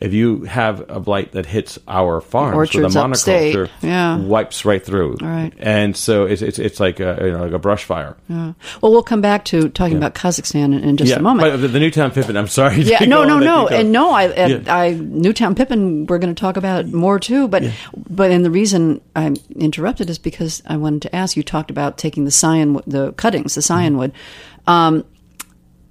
if 0.00 0.14
you 0.14 0.42
have 0.42 0.88
a 0.88 1.00
blight 1.00 1.32
that 1.32 1.46
hits 1.46 1.78
our 1.88 2.20
farms 2.20 2.54
Orchards 2.54 2.94
with 2.94 2.96
a 2.96 2.98
monoculture, 2.98 3.68
yeah. 3.82 4.18
wipes 4.18 4.64
right 4.64 4.84
through. 4.84 5.16
Right. 5.20 5.52
And 5.58 5.96
so 5.96 6.24
it's 6.24 6.42
it's, 6.42 6.58
it's 6.58 6.78
like 6.78 7.00
a 7.00 7.18
you 7.20 7.32
know, 7.32 7.42
like 7.44 7.52
a 7.52 7.58
brush 7.58 7.84
fire. 7.84 8.16
Yeah. 8.28 8.52
Well, 8.80 8.92
we'll 8.92 9.02
come 9.02 9.20
back 9.20 9.44
to 9.46 9.68
talking 9.70 9.92
yeah. 9.92 9.98
about 9.98 10.14
Kazakhstan 10.14 10.66
in, 10.66 10.84
in 10.84 10.96
just 10.96 11.10
yeah. 11.10 11.18
a 11.18 11.22
moment. 11.22 11.60
But 11.60 11.72
the 11.72 11.80
Newtown 11.80 12.10
Pippin, 12.12 12.36
I'm 12.36 12.48
sorry. 12.48 12.82
Yeah. 12.82 12.98
No, 13.08 13.24
no, 13.24 13.38
no, 13.38 13.66
and 13.68 13.90
no. 13.90 14.10
I, 14.10 14.48
yeah. 14.48 14.62
I 14.66 14.90
Newtown 14.92 15.54
Pippin. 15.54 16.06
We're 16.06 16.18
going 16.18 16.34
to 16.34 16.38
talk 16.38 16.58
about 16.58 16.86
more 16.88 17.18
too. 17.18 17.48
But 17.48 17.64
but 18.08 18.30
and 18.30 18.44
the 18.44 18.50
reason 18.50 19.00
I'm 19.16 19.36
interrupted 19.56 20.10
is 20.10 20.18
because 20.18 20.62
I 20.66 20.76
wanted 20.76 21.02
to 21.02 21.16
ask. 21.16 21.36
You 21.36 21.42
talked 21.42 21.70
about 21.70 21.96
taking 21.96 22.26
the 22.26 22.30
scion, 22.30 22.80
the 22.86 23.12
cuttings, 23.12 23.54
the 23.54 23.62
scion 23.62 23.94
mm-hmm. 23.94 23.98
wood. 24.00 24.12
Um, 24.66 25.04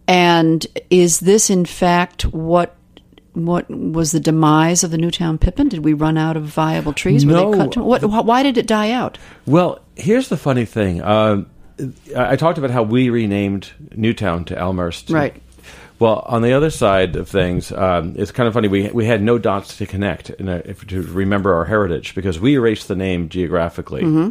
and 0.07 0.65
is 0.89 1.19
this 1.19 1.49
in 1.49 1.65
fact 1.65 2.23
what 2.27 2.76
what 3.45 3.69
was 3.69 4.11
the 4.11 4.19
demise 4.19 4.83
of 4.83 4.91
the 4.91 4.97
Newtown 4.97 5.37
Pippin? 5.37 5.69
Did 5.69 5.83
we 5.83 5.93
run 5.93 6.17
out 6.17 6.37
of 6.37 6.43
viable 6.43 6.93
trees? 6.93 7.25
No. 7.25 7.67
What, 7.75 8.03
why 8.03 8.43
did 8.43 8.57
it 8.57 8.67
die 8.67 8.91
out? 8.91 9.17
Well, 9.45 9.79
here's 9.95 10.29
the 10.29 10.37
funny 10.37 10.65
thing. 10.65 11.01
Uh, 11.01 11.43
I 12.15 12.35
talked 12.35 12.57
about 12.57 12.71
how 12.71 12.83
we 12.83 13.09
renamed 13.09 13.71
Newtown 13.95 14.45
to 14.45 14.57
Elmhurst. 14.57 15.09
Right. 15.09 15.41
Well, 15.99 16.23
on 16.27 16.41
the 16.43 16.53
other 16.53 16.69
side 16.69 17.15
of 17.15 17.27
things, 17.27 17.71
um, 17.71 18.15
it's 18.17 18.31
kind 18.31 18.47
of 18.47 18.53
funny. 18.53 18.67
We 18.67 18.89
we 18.89 19.05
had 19.05 19.21
no 19.23 19.39
dots 19.39 19.77
to 19.77 19.87
connect 19.87 20.29
a, 20.29 20.73
to 20.73 21.01
remember 21.01 21.55
our 21.55 21.65
heritage 21.65 22.13
because 22.13 22.39
we 22.39 22.53
erased 22.53 22.87
the 22.87 22.95
name 22.95 23.29
geographically. 23.29 24.03
Mm-hmm 24.03 24.29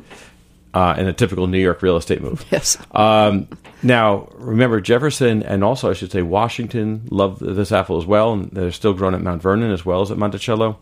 uh, 0.77 0.95
in 0.99 1.09
a 1.09 1.13
typical 1.13 1.47
New 1.47 1.59
York 1.59 1.81
real 1.81 1.97
estate 1.97 2.21
move. 2.21 2.45
Yes. 2.51 2.77
Um, 2.91 3.49
now, 3.87 4.29
remember 4.35 4.81
Jefferson 4.81 5.43
and 5.43 5.63
also 5.63 5.91
I 5.91 5.95
should 5.95 6.11
say 6.11 6.23
Washington 6.23 7.07
loved 7.11 7.41
this 7.41 7.71
apple 7.71 7.99
as 7.99 8.05
well, 8.05 8.33
and 8.33 8.51
they're 8.51 8.73
still 8.73 8.93
grown 8.93 9.15
at 9.15 9.23
Mount 9.23 9.41
Vernon 9.41 9.71
as 9.71 9.87
well 9.87 10.03
as 10.03 10.11
at 10.11 10.19
Monticello. 10.19 10.79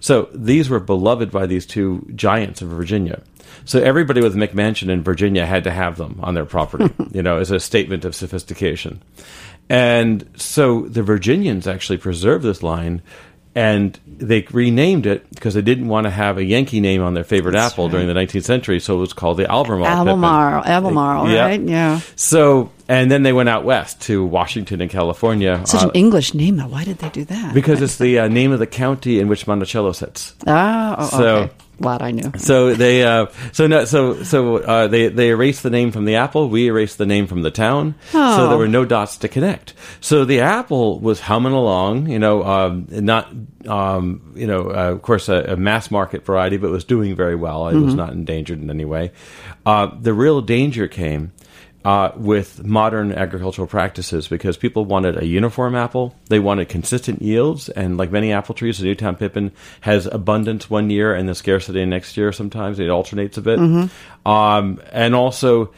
So 0.00 0.28
these 0.34 0.68
were 0.68 0.80
beloved 0.80 1.30
by 1.30 1.46
these 1.46 1.64
two 1.64 2.06
giants 2.14 2.60
of 2.60 2.68
Virginia. 2.68 3.22
So 3.64 3.80
everybody 3.80 4.20
with 4.20 4.34
McMansion 4.34 4.90
in 4.90 5.02
Virginia 5.02 5.46
had 5.46 5.64
to 5.64 5.70
have 5.70 5.96
them 5.96 6.20
on 6.22 6.34
their 6.34 6.44
property, 6.44 6.92
you 7.12 7.22
know, 7.22 7.38
as 7.38 7.50
a 7.50 7.58
statement 7.58 8.04
of 8.04 8.14
sophistication. 8.14 9.00
And 9.70 10.28
so 10.36 10.82
the 10.82 11.02
Virginians 11.02 11.66
actually 11.66 11.96
preserved 11.96 12.44
this 12.44 12.62
line 12.62 13.00
and 13.54 13.98
they 14.06 14.46
renamed 14.50 15.06
it 15.06 15.28
because 15.30 15.54
they 15.54 15.62
didn't 15.62 15.88
want 15.88 16.04
to 16.04 16.10
have 16.10 16.38
a 16.38 16.44
Yankee 16.44 16.80
name 16.80 17.02
on 17.02 17.14
their 17.14 17.24
favorite 17.24 17.52
That's 17.52 17.72
apple 17.72 17.86
right. 17.86 17.92
during 17.92 18.08
the 18.08 18.14
19th 18.14 18.44
century, 18.44 18.80
so 18.80 18.96
it 18.96 19.00
was 19.00 19.12
called 19.12 19.36
the 19.36 19.50
Albemarle. 19.50 19.86
Albemarle, 19.86 20.62
Pippin. 20.62 20.72
Albemarle, 20.72 21.30
yeah. 21.30 21.40
right? 21.42 21.60
Yeah. 21.60 22.00
So, 22.16 22.72
and 22.88 23.10
then 23.10 23.22
they 23.22 23.32
went 23.32 23.48
out 23.48 23.64
west 23.64 24.00
to 24.02 24.24
Washington 24.24 24.80
and 24.80 24.90
California. 24.90 25.62
Such 25.66 25.84
uh, 25.84 25.88
an 25.88 25.94
English 25.94 26.34
name, 26.34 26.56
though. 26.56 26.66
Why 26.66 26.84
did 26.84 26.98
they 26.98 27.10
do 27.10 27.24
that? 27.26 27.54
Because 27.54 27.80
it's 27.80 27.98
the 27.98 28.20
uh, 28.20 28.28
name 28.28 28.50
of 28.50 28.58
the 28.58 28.66
county 28.66 29.20
in 29.20 29.28
which 29.28 29.46
Monticello 29.46 29.92
sits. 29.92 30.34
Ah, 30.46 30.96
oh, 30.98 31.18
so, 31.18 31.36
okay. 31.36 31.54
Glad 31.80 32.02
I 32.02 32.12
knew. 32.12 32.32
So 32.36 32.74
they, 32.74 33.02
uh, 33.02 33.26
so 33.52 33.66
no, 33.66 33.84
so 33.84 34.22
so 34.22 34.58
uh, 34.58 34.86
they 34.86 35.08
they 35.08 35.30
erased 35.30 35.62
the 35.62 35.70
name 35.70 35.90
from 35.90 36.04
the 36.04 36.16
apple. 36.16 36.48
We 36.48 36.66
erased 36.66 36.98
the 36.98 37.06
name 37.06 37.26
from 37.26 37.42
the 37.42 37.50
town. 37.50 37.96
Oh. 38.12 38.36
So 38.36 38.48
there 38.48 38.58
were 38.58 38.68
no 38.68 38.84
dots 38.84 39.16
to 39.18 39.28
connect. 39.28 39.74
So 40.00 40.24
the 40.24 40.40
apple 40.40 41.00
was 41.00 41.20
humming 41.20 41.52
along. 41.52 42.08
You 42.08 42.18
know, 42.18 42.44
um, 42.44 42.86
not 42.90 43.28
um, 43.66 44.32
you 44.36 44.46
know, 44.46 44.70
uh, 44.70 44.92
of 44.92 45.02
course, 45.02 45.28
a, 45.28 45.52
a, 45.52 45.56
mass 45.56 45.90
market 45.90 46.24
variety, 46.24 46.58
but 46.58 46.70
was 46.70 46.84
doing 46.84 47.16
very 47.16 47.34
well. 47.34 47.68
It 47.68 47.74
mm-hmm. 47.74 47.86
was 47.86 47.94
not 47.94 48.12
endangered 48.12 48.60
in 48.60 48.70
any 48.70 48.84
way. 48.84 49.12
Uh, 49.66 49.90
the 49.98 50.14
real 50.14 50.40
danger 50.42 50.86
came 50.86 51.32
uh, 51.84 52.12
with 52.16 52.64
modern 52.64 53.12
agricultural 53.12 53.68
practices 53.68 54.26
because 54.26 54.56
people 54.56 54.84
wanted 54.84 55.22
a 55.22 55.26
uniform 55.26 55.74
apple. 55.74 56.14
They 56.28 56.38
wanted 56.38 56.68
consistent 56.68 57.20
yields, 57.20 57.68
and 57.68 57.98
like 57.98 58.10
many 58.10 58.32
apple 58.32 58.54
trees, 58.54 58.78
the 58.78 58.84
Newtown 58.84 59.16
Pippin 59.16 59.52
has 59.82 60.06
abundance 60.06 60.70
one 60.70 60.88
year 60.88 61.14
and 61.14 61.28
the 61.28 61.34
scarcity 61.34 61.84
next 61.84 62.16
year. 62.16 62.32
Sometimes 62.32 62.80
it 62.80 62.88
alternates 62.88 63.36
a 63.36 63.42
bit, 63.42 63.58
mm-hmm. 63.58 64.28
um, 64.28 64.80
and 64.92 65.14
also. 65.14 65.72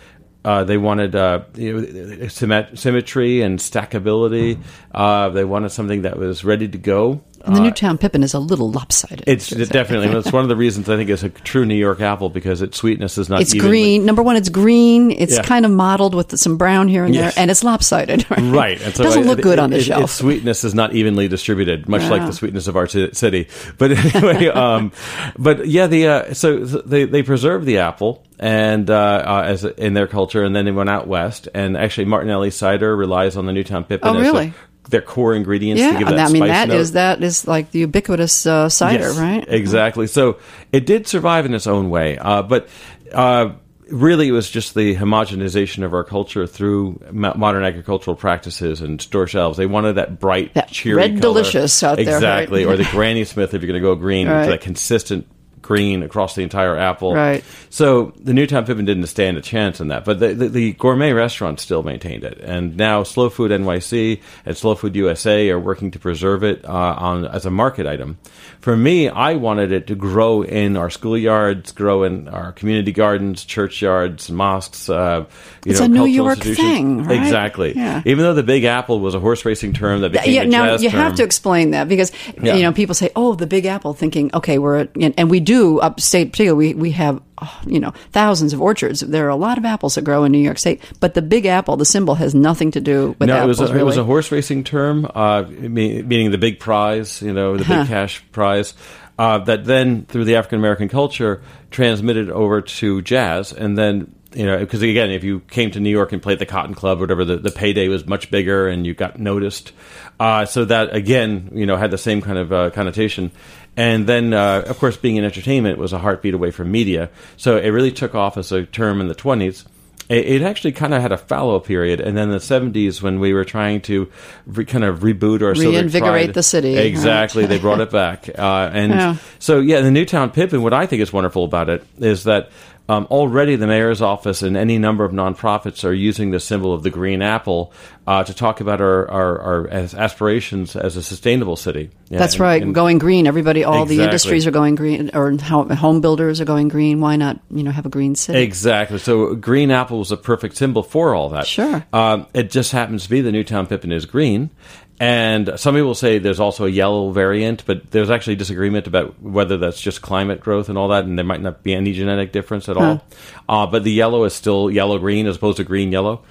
Uh, 0.44 0.62
they 0.62 0.78
wanted 0.78 1.16
uh, 1.16 1.42
you 1.56 1.80
know, 1.80 2.28
symmetry 2.28 3.42
and 3.42 3.58
stackability. 3.58 4.62
Uh, 4.94 5.28
they 5.30 5.44
wanted 5.44 5.70
something 5.70 6.02
that 6.02 6.16
was 6.16 6.44
ready 6.44 6.68
to 6.68 6.78
go. 6.78 7.20
And 7.46 7.54
the 7.54 7.60
uh, 7.60 7.64
Newtown 7.64 7.96
Pippin 7.96 8.22
is 8.22 8.34
a 8.34 8.40
little 8.40 8.70
lopsided. 8.70 9.24
It's 9.26 9.52
it 9.52 9.70
definitely. 9.70 10.08
it's 10.18 10.32
one 10.32 10.42
of 10.42 10.48
the 10.48 10.56
reasons 10.56 10.88
I 10.88 10.96
think 10.96 11.10
it's 11.10 11.22
a 11.22 11.28
true 11.28 11.64
New 11.64 11.76
York 11.76 12.00
apple 12.00 12.28
because 12.28 12.60
its 12.60 12.76
sweetness 12.76 13.18
is 13.18 13.28
not. 13.28 13.40
It's 13.40 13.54
green. 13.54 14.04
Number 14.04 14.22
one, 14.22 14.36
it's 14.36 14.48
green. 14.48 15.12
It's 15.12 15.36
yeah. 15.36 15.42
kind 15.42 15.64
of 15.64 15.70
mottled 15.70 16.14
with 16.14 16.36
some 16.38 16.56
brown 16.56 16.88
here 16.88 17.04
and 17.04 17.14
yes. 17.14 17.34
there, 17.34 17.42
and 17.42 17.50
it's 17.50 17.62
lopsided. 17.64 18.26
Right. 18.36 18.78
right. 18.78 18.80
So 18.80 18.88
it 18.88 19.06
doesn't 19.06 19.26
look 19.26 19.40
good 19.40 19.58
it, 19.58 19.58
on 19.60 19.70
the 19.70 19.78
it, 19.78 19.84
shelf. 19.84 20.04
Its 20.04 20.12
sweetness 20.14 20.64
is 20.64 20.74
not 20.74 20.94
evenly 20.94 21.28
distributed, 21.28 21.88
much 21.88 22.02
yeah. 22.02 22.10
like 22.10 22.26
the 22.26 22.32
sweetness 22.32 22.66
of 22.66 22.76
our 22.76 22.86
t- 22.86 23.12
city. 23.14 23.48
But 23.78 23.92
anyway, 24.14 24.48
um, 24.48 24.92
but 25.38 25.66
yeah, 25.66 25.86
the 25.86 26.08
uh, 26.08 26.34
so 26.34 26.58
they 26.58 27.04
they 27.04 27.22
preserve 27.22 27.64
the 27.64 27.78
apple 27.78 28.26
and 28.38 28.90
uh, 28.90 29.22
uh, 29.24 29.42
as 29.46 29.64
in 29.64 29.94
their 29.94 30.06
culture, 30.06 30.44
and 30.44 30.54
then 30.54 30.64
they 30.64 30.72
went 30.72 30.90
out 30.90 31.06
west. 31.06 31.48
And 31.54 31.76
actually, 31.76 32.06
Martinelli 32.06 32.50
cider 32.50 32.94
relies 32.94 33.36
on 33.36 33.46
the 33.46 33.52
Newtown 33.52 33.84
Pippin. 33.84 34.08
Oh, 34.08 34.20
really? 34.20 34.52
Their 34.88 35.02
core 35.02 35.34
ingredients 35.34 35.80
yeah, 35.80 35.92
to 35.92 35.98
give 35.98 36.08
that 36.08 36.18
I 36.18 36.32
mean 36.32 36.42
spice 36.42 36.50
that 36.50 36.68
note. 36.68 36.76
is 36.76 36.92
that 36.92 37.22
is 37.22 37.46
like 37.46 37.70
the 37.70 37.80
ubiquitous 37.80 38.46
uh, 38.46 38.68
cider, 38.68 39.04
yes, 39.04 39.18
right? 39.18 39.44
Exactly. 39.48 40.06
So 40.06 40.38
it 40.72 40.86
did 40.86 41.06
survive 41.06 41.46
in 41.46 41.54
its 41.54 41.66
own 41.66 41.90
way, 41.90 42.18
uh, 42.18 42.42
but. 42.42 42.68
Uh, 43.12 43.54
really, 43.88 44.26
it 44.26 44.32
was 44.32 44.50
just 44.50 44.74
the 44.74 44.96
homogenization 44.96 45.84
of 45.84 45.94
our 45.94 46.02
culture 46.02 46.44
through 46.44 47.00
modern 47.12 47.64
agricultural 47.64 48.16
practices 48.16 48.80
and 48.80 49.00
store 49.00 49.28
shelves. 49.28 49.56
They 49.56 49.66
wanted 49.66 49.94
that 49.94 50.18
bright, 50.18 50.54
that 50.54 50.70
cheery, 50.70 50.96
red 50.96 51.10
color. 51.10 51.20
delicious 51.20 51.82
out 51.84 52.00
exactly, 52.00 52.64
there, 52.64 52.68
right? 52.68 52.80
or 52.80 52.82
the 52.82 52.90
Granny 52.90 53.24
Smith 53.24 53.54
if 53.54 53.62
you're 53.62 53.68
going 53.68 53.80
to 53.80 53.86
go 53.86 53.94
green, 53.94 54.28
right. 54.28 54.48
that 54.48 54.60
consistent 54.60 55.28
green 55.66 56.02
across 56.02 56.34
the 56.34 56.42
entire 56.42 56.76
apple. 56.76 57.14
Right. 57.14 57.44
So 57.70 58.12
the 58.16 58.32
Newtown 58.32 58.64
Pippin 58.64 58.84
didn't 58.84 59.06
stand 59.06 59.36
a 59.36 59.42
chance 59.42 59.80
in 59.80 59.88
that, 59.88 60.04
but 60.04 60.18
the, 60.20 60.28
the, 60.34 60.48
the 60.48 60.72
gourmet 60.74 61.12
restaurant 61.12 61.60
still 61.60 61.82
maintained 61.82 62.24
it, 62.24 62.38
and 62.38 62.76
now 62.76 63.02
Slow 63.02 63.28
Food 63.28 63.50
NYC 63.50 64.20
and 64.46 64.56
Slow 64.56 64.74
Food 64.74 64.96
USA 64.96 65.50
are 65.50 65.58
working 65.60 65.90
to 65.90 65.98
preserve 65.98 66.42
it 66.44 66.64
uh, 66.64 66.68
on 66.98 67.24
as 67.26 67.44
a 67.46 67.50
market 67.50 67.86
item. 67.86 68.18
For 68.60 68.76
me, 68.76 69.08
I 69.08 69.34
wanted 69.34 69.70
it 69.72 69.86
to 69.88 69.94
grow 69.94 70.42
in 70.42 70.76
our 70.76 70.88
schoolyards, 70.88 71.74
grow 71.74 72.02
in 72.04 72.28
our 72.28 72.52
community 72.52 72.92
gardens, 72.92 73.44
churchyards, 73.44 74.30
mosques. 74.30 74.88
Uh, 74.88 75.26
you 75.64 75.70
It's 75.72 75.80
know, 75.80 75.86
a 75.86 75.88
New 75.88 76.04
York 76.06 76.38
thing, 76.38 77.04
right? 77.04 77.20
Exactly. 77.20 77.74
Yeah. 77.76 78.02
Even 78.04 78.24
though 78.24 78.34
the 78.34 78.42
Big 78.42 78.64
Apple 78.64 79.00
was 79.00 79.14
a 79.14 79.20
horse 79.20 79.44
racing 79.44 79.72
term 79.72 80.00
that 80.02 80.12
became 80.12 80.34
yeah, 80.34 80.42
a 80.42 80.46
now 80.46 80.74
you 80.76 80.90
term. 80.90 81.00
have 81.00 81.14
to 81.16 81.22
explain 81.24 81.72
that 81.72 81.88
because 81.88 82.12
Yeah. 82.42 82.54
you 82.56 82.62
know 82.62 82.72
people 82.72 82.94
say, 82.94 83.10
"Oh, 83.16 83.34
the 83.34 83.46
Big 83.46 83.66
Apple," 83.66 83.94
thinking, 83.94 84.30
"Okay, 84.34 84.58
we're 84.58 84.88
and, 85.00 85.14
and 85.16 85.30
we 85.30 85.40
do 85.40 85.55
upstate. 85.80 86.32
Particularly, 86.32 86.74
we 86.74 86.80
we 86.80 86.90
have 86.92 87.20
oh, 87.42 87.60
you 87.66 87.80
know 87.80 87.92
thousands 88.12 88.52
of 88.52 88.60
orchards. 88.60 89.00
There 89.00 89.26
are 89.26 89.30
a 89.30 89.36
lot 89.36 89.58
of 89.58 89.64
apples 89.64 89.94
that 89.96 90.02
grow 90.02 90.24
in 90.24 90.32
New 90.32 90.38
York 90.38 90.58
State, 90.58 90.80
but 91.00 91.14
the 91.14 91.22
Big 91.22 91.46
Apple, 91.46 91.76
the 91.76 91.84
symbol, 91.84 92.14
has 92.14 92.34
nothing 92.34 92.70
to 92.72 92.80
do 92.80 93.14
with 93.18 93.28
no, 93.28 93.36
apples. 93.36 93.58
it 93.58 93.62
was 93.62 93.70
a, 93.70 93.72
really. 93.74 93.82
it 93.82 93.84
was 93.84 93.96
a 93.96 94.04
horse 94.04 94.32
racing 94.32 94.64
term, 94.64 95.10
uh, 95.14 95.44
meaning 95.48 96.30
the 96.30 96.38
big 96.38 96.58
prize, 96.60 97.22
you 97.22 97.32
know, 97.32 97.52
the 97.56 97.64
big 97.64 97.66
Huh. 97.66 97.86
cash 97.86 98.24
prize. 98.32 98.74
Uh, 99.18 99.38
that 99.38 99.64
then, 99.64 100.04
through 100.04 100.24
the 100.24 100.36
African 100.36 100.58
American 100.58 100.88
culture, 100.90 101.40
transmitted 101.70 102.30
over 102.30 102.60
to 102.60 103.00
jazz, 103.02 103.50
and 103.52 103.76
then 103.78 104.14
you 104.36 104.44
know, 104.44 104.58
because 104.58 104.82
again, 104.82 105.10
if 105.10 105.24
you 105.24 105.40
came 105.40 105.70
to 105.70 105.80
New 105.80 105.90
York 105.90 106.12
and 106.12 106.22
played 106.22 106.38
the 106.38 106.46
Cotton 106.46 106.74
Club 106.74 106.98
or 106.98 107.02
whatever, 107.02 107.24
the, 107.24 107.38
the 107.38 107.50
payday 107.50 107.88
was 107.88 108.06
much 108.06 108.30
bigger, 108.30 108.68
and 108.68 108.86
you 108.86 108.94
got 108.94 109.18
noticed. 109.18 109.72
Uh, 110.20 110.44
so 110.44 110.64
that 110.66 110.94
again, 110.94 111.50
you 111.54 111.66
know, 111.66 111.76
had 111.76 111.90
the 111.90 111.98
same 111.98 112.20
kind 112.20 112.38
of 112.38 112.52
uh, 112.52 112.70
connotation. 112.70 113.30
And 113.78 114.06
then, 114.06 114.32
uh, 114.32 114.64
of 114.66 114.78
course, 114.78 114.96
being 114.96 115.16
in 115.16 115.24
entertainment 115.24 115.78
was 115.78 115.92
a 115.92 115.98
heartbeat 115.98 116.34
away 116.34 116.50
from 116.50 116.70
media. 116.70 117.10
So 117.36 117.56
it 117.58 117.68
really 117.70 117.92
took 117.92 118.14
off 118.14 118.36
as 118.38 118.52
a 118.52 118.64
term 118.64 119.00
in 119.00 119.08
the 119.08 119.14
twenties 119.14 119.64
it, 120.08 120.26
it 120.26 120.42
actually 120.42 120.72
kind 120.72 120.94
of 120.94 121.02
had 121.02 121.12
a 121.12 121.16
fallow 121.16 121.58
period, 121.58 122.00
and 122.00 122.16
then 122.16 122.30
the 122.30 122.38
'70s 122.38 123.02
when 123.02 123.20
we 123.20 123.32
were 123.32 123.44
trying 123.44 123.80
to 123.82 124.10
re, 124.46 124.64
kind 124.64 124.84
of 124.84 125.00
reboot 125.00 125.40
or 125.40 125.52
Reinvigorate 125.52 126.34
the 126.34 126.42
city, 126.42 126.76
Exactly, 126.76 127.42
right. 127.42 127.48
they 127.48 127.58
brought 127.58 127.80
it 127.80 127.90
back, 127.90 128.28
uh, 128.38 128.70
and 128.72 128.92
Yeah. 128.96 129.16
so 129.38 129.60
yeah, 129.60 129.80
the 129.80 129.90
Newtown 129.90 130.30
Pippin. 130.30 130.62
What 130.62 130.72
I 130.72 130.86
think 130.86 131.02
is 131.02 131.12
wonderful 131.12 131.44
about 131.44 131.68
it 131.68 131.84
is 131.98 132.24
that. 132.24 132.50
Um, 132.88 133.06
already, 133.10 133.56
the 133.56 133.66
mayor's 133.66 134.00
office 134.00 134.42
and 134.42 134.56
any 134.56 134.78
number 134.78 135.04
of 135.04 135.10
nonprofits 135.10 135.82
are 135.84 135.92
using 135.92 136.30
the 136.30 136.38
symbol 136.38 136.72
of 136.72 136.84
the 136.84 136.90
green 136.90 137.20
apple 137.20 137.72
uh, 138.06 138.22
to 138.22 138.32
talk 138.32 138.60
about 138.60 138.80
our, 138.80 139.10
our, 139.10 139.40
our 139.40 139.68
aspirations 139.70 140.76
as 140.76 140.96
a 140.96 141.02
sustainable 141.02 141.56
city. 141.56 141.90
Yeah, 142.08 142.18
That's 142.18 142.34
and- 142.34 142.40
right. 142.42 142.62
and- 142.62 142.74
going 142.74 142.98
green. 142.98 143.26
Everybody, 143.26 143.64
all 143.64 143.86
the 143.86 144.02
industries 144.02 144.46
are 144.46 144.52
going 144.52 144.76
green, 144.76 145.10
or 145.14 145.36
home 145.36 146.00
builders 146.00 146.40
are 146.40 146.44
going 146.44 146.68
green. 146.68 147.00
Why 147.00 147.16
not? 147.16 147.40
You 147.50 147.64
know, 147.64 147.72
have 147.72 147.86
a 147.86 147.90
green 147.90 148.14
city. 148.14 148.38
Exactly. 148.38 148.98
So 148.98 149.34
green 149.34 149.72
apple 149.72 149.98
was 149.98 150.12
a 150.12 150.16
perfect 150.16 150.56
symbol 150.56 150.84
for 150.84 151.14
all 151.14 151.30
that. 151.30 151.46
Sure. 151.48 151.84
Um, 151.92 152.26
it 152.34 152.50
just 152.50 152.70
happens 152.70 153.02
to 153.04 153.10
be 153.10 153.20
the 153.20 153.32
Newtown 153.32 153.66
Pippin 153.66 153.90
is 153.90 154.06
green. 154.06 154.50
And 154.98 155.52
some 155.56 155.74
people 155.74 155.94
say 155.94 156.18
there's 156.18 156.40
also 156.40 156.64
a 156.64 156.70
yellow 156.70 157.10
variant, 157.10 157.66
but 157.66 157.90
there's 157.90 158.10
actually 158.10 158.36
disagreement 158.36 158.86
about 158.86 159.20
whether 159.20 159.58
that's 159.58 159.80
just 159.80 160.00
climate 160.00 160.40
growth 160.40 160.68
and 160.70 160.78
all 160.78 160.88
that, 160.88 161.04
and 161.04 161.18
there 161.18 161.24
might 161.24 161.42
not 161.42 161.62
be 161.62 161.74
any 161.74 161.92
genetic 161.92 162.32
difference 162.32 162.68
at 162.68 162.76
all. 162.76 163.02
Uh, 163.48 163.66
but 163.66 163.84
the 163.84 163.92
yellow 163.92 164.24
is 164.24 164.34
still 164.34 164.70
yellow 164.70 164.98
green 164.98 165.26
as 165.26 165.36
opposed 165.36 165.58
to 165.58 165.64
green 165.64 165.92
yellow. 165.92 166.22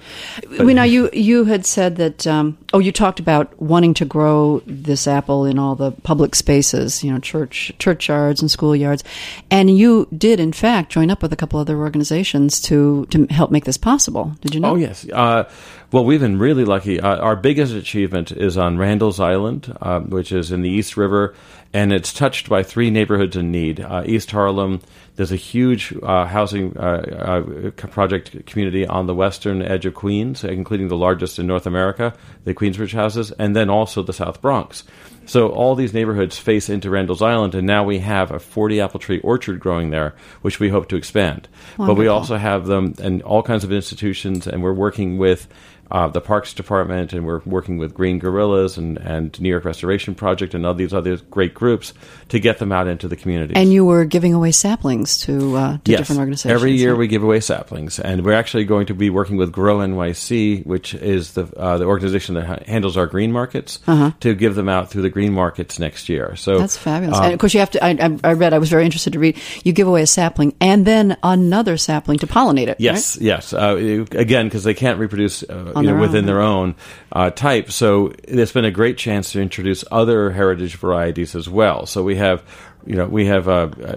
we 0.58 0.74
know 0.74 0.82
you 0.82 1.08
you 1.12 1.44
had 1.44 1.64
said 1.64 1.96
that. 1.96 2.26
Um, 2.26 2.58
oh, 2.76 2.78
you 2.78 2.92
talked 2.92 3.18
about 3.18 3.58
wanting 3.58 3.94
to 3.94 4.04
grow 4.04 4.60
this 4.66 5.06
apple 5.06 5.46
in 5.46 5.58
all 5.58 5.74
the 5.74 5.92
public 5.92 6.34
spaces, 6.34 7.02
you 7.02 7.10
know, 7.10 7.18
church 7.18 7.72
churchyards 7.78 8.42
and 8.42 8.50
schoolyards, 8.50 9.02
and 9.50 9.74
you 9.78 10.06
did 10.14 10.40
in 10.40 10.52
fact 10.52 10.92
join 10.92 11.10
up 11.10 11.22
with 11.22 11.32
a 11.32 11.36
couple 11.36 11.58
other 11.58 11.78
organizations 11.78 12.60
to 12.60 13.06
to 13.06 13.24
help 13.30 13.50
make 13.50 13.64
this 13.64 13.78
possible. 13.78 14.36
Did 14.42 14.54
you 14.54 14.60
know? 14.60 14.72
Oh 14.72 14.74
yes. 14.74 15.08
Uh, 15.10 15.50
well, 15.90 16.04
we've 16.04 16.20
been 16.20 16.38
really 16.38 16.66
lucky. 16.66 17.00
Uh, 17.00 17.16
our 17.16 17.34
biggest 17.34 17.72
achievement 17.72 18.30
is 18.30 18.58
on 18.58 18.76
Randall's 18.76 19.20
Island, 19.20 19.74
uh, 19.80 20.00
which 20.00 20.30
is 20.30 20.52
in 20.52 20.60
the 20.60 20.68
East 20.68 20.98
River, 20.98 21.34
and 21.76 21.92
it's 21.92 22.10
touched 22.10 22.48
by 22.48 22.62
three 22.62 22.88
neighborhoods 22.88 23.36
in 23.36 23.50
need. 23.50 23.80
Uh, 23.80 24.02
East 24.06 24.30
Harlem. 24.30 24.80
There's 25.16 25.30
a 25.32 25.36
huge 25.36 25.94
uh, 26.02 26.24
housing 26.24 26.74
uh, 26.76 27.42
uh, 27.42 27.70
project 27.88 28.46
community 28.46 28.86
on 28.86 29.06
the 29.06 29.14
western 29.14 29.60
edge 29.60 29.84
of 29.84 29.94
Queens, 29.94 30.42
including 30.42 30.88
the 30.88 30.96
largest 30.96 31.38
in 31.38 31.46
North 31.46 31.66
America, 31.66 32.14
the 32.44 32.54
Queensbridge 32.54 32.94
houses, 32.94 33.30
and 33.32 33.54
then 33.54 33.68
also 33.68 34.02
the 34.02 34.14
South 34.14 34.40
Bronx. 34.40 34.84
So 35.26 35.48
all 35.48 35.74
these 35.74 35.92
neighborhoods 35.92 36.38
face 36.38 36.70
into 36.70 36.88
Randall's 36.88 37.20
Island, 37.20 37.54
and 37.54 37.66
now 37.66 37.84
we 37.84 37.98
have 37.98 38.30
a 38.30 38.38
40 38.38 38.80
apple 38.80 39.00
tree 39.00 39.20
orchard 39.20 39.60
growing 39.60 39.90
there, 39.90 40.14
which 40.40 40.60
we 40.60 40.70
hope 40.70 40.88
to 40.88 40.96
expand. 40.96 41.46
But 41.76 41.94
we 41.94 42.08
also 42.08 42.36
have 42.36 42.66
them 42.66 42.94
in 42.98 43.20
all 43.22 43.42
kinds 43.42 43.64
of 43.64 43.72
institutions, 43.72 44.46
and 44.46 44.62
we're 44.62 44.72
working 44.72 45.18
with 45.18 45.46
uh, 45.90 46.08
the 46.08 46.20
Parks 46.20 46.52
Department, 46.52 47.12
and 47.12 47.24
we're 47.26 47.40
working 47.46 47.78
with 47.78 47.94
Green 47.94 48.18
Guerillas 48.18 48.76
and, 48.76 48.98
and 48.98 49.40
New 49.40 49.48
York 49.48 49.64
Restoration 49.64 50.14
Project 50.14 50.54
and 50.54 50.66
all 50.66 50.74
these 50.74 50.92
other 50.94 51.16
great 51.30 51.54
groups 51.54 51.92
to 52.30 52.40
get 52.40 52.58
them 52.58 52.72
out 52.72 52.86
into 52.88 53.06
the 53.08 53.16
community. 53.16 53.54
And 53.54 53.72
you 53.72 53.84
were 53.84 54.04
giving 54.04 54.34
away 54.34 54.50
saplings 54.52 55.18
to 55.18 55.56
uh, 55.56 55.78
to 55.84 55.90
Yes. 55.90 56.00
different 56.00 56.18
organizations. 56.20 56.52
Every 56.52 56.72
year 56.72 56.90
yeah. 56.92 56.98
we 56.98 57.06
give 57.06 57.22
away 57.22 57.40
saplings, 57.40 57.98
and 58.00 58.24
we're 58.24 58.32
actually 58.32 58.64
going 58.64 58.86
to 58.86 58.94
be 58.94 59.10
working 59.10 59.36
with 59.36 59.52
Grow 59.52 59.78
NYC, 59.78 60.66
which 60.66 60.94
is 60.94 61.32
the 61.32 61.44
uh, 61.56 61.78
the 61.78 61.84
organization 61.84 62.34
that 62.34 62.46
ha- 62.46 62.58
handles 62.66 62.96
our 62.96 63.06
green 63.06 63.32
markets, 63.32 63.78
to 64.20 64.34
give 64.34 64.54
them 64.54 64.68
out 64.68 64.90
through 64.90 65.02
the 65.02 65.10
green 65.10 65.32
markets 65.32 65.78
next 65.78 66.08
year. 66.08 66.34
So 66.36 66.52
Uh-huh. 66.52 66.60
That's 66.60 66.76
fabulous. 66.76 67.18
uh, 67.18 67.22
and 67.22 67.32
of 67.32 67.38
course, 67.38 67.54
you 67.54 67.60
have 67.60 67.70
to. 67.72 67.84
I, 67.84 68.18
I, 68.24 68.32
read. 68.32 68.52
I 68.52 68.58
was 68.58 68.68
very 68.70 68.84
interested 68.84 69.12
to 69.12 69.18
read. 69.18 69.36
You 69.64 69.72
give 69.72 69.86
away 69.88 70.02
a 70.02 70.06
sapling 70.06 70.54
and 70.60 70.84
then 70.86 71.16
another 71.22 71.76
sapling 71.76 72.18
to 72.18 72.26
pollinate 72.26 72.68
it. 72.68 72.76
Yes, 72.80 73.16
yes. 73.20 73.52
Uh, 73.52 74.04
again, 74.12 74.46
because 74.46 74.64
they 74.64 74.74
can't 74.74 74.98
reproduce 74.98 75.42
uh, 75.44 75.72
On 75.76 75.84
you 75.84 75.90
know, 75.90 75.96
their 75.96 76.00
within 76.00 76.24
own, 76.24 76.26
their 76.26 76.40
own 76.40 76.74
uh, 77.12 77.30
type. 77.30 77.70
So 77.70 78.12
it's 78.24 78.52
been 78.52 78.64
a 78.64 78.70
great 78.70 78.98
chance 78.98 79.32
to 79.32 79.40
introduce 79.40 79.84
other 79.90 80.30
heritage 80.30 80.76
varieties 80.76 81.34
as 81.34 81.48
well. 81.48 81.86
So 81.86 82.02
we 82.02 82.16
have. 82.16 82.42
You 82.88 82.94
know, 82.94 83.06
we 83.06 83.26
have 83.26 83.48
uh, 83.48 83.68
uh, 83.82 83.96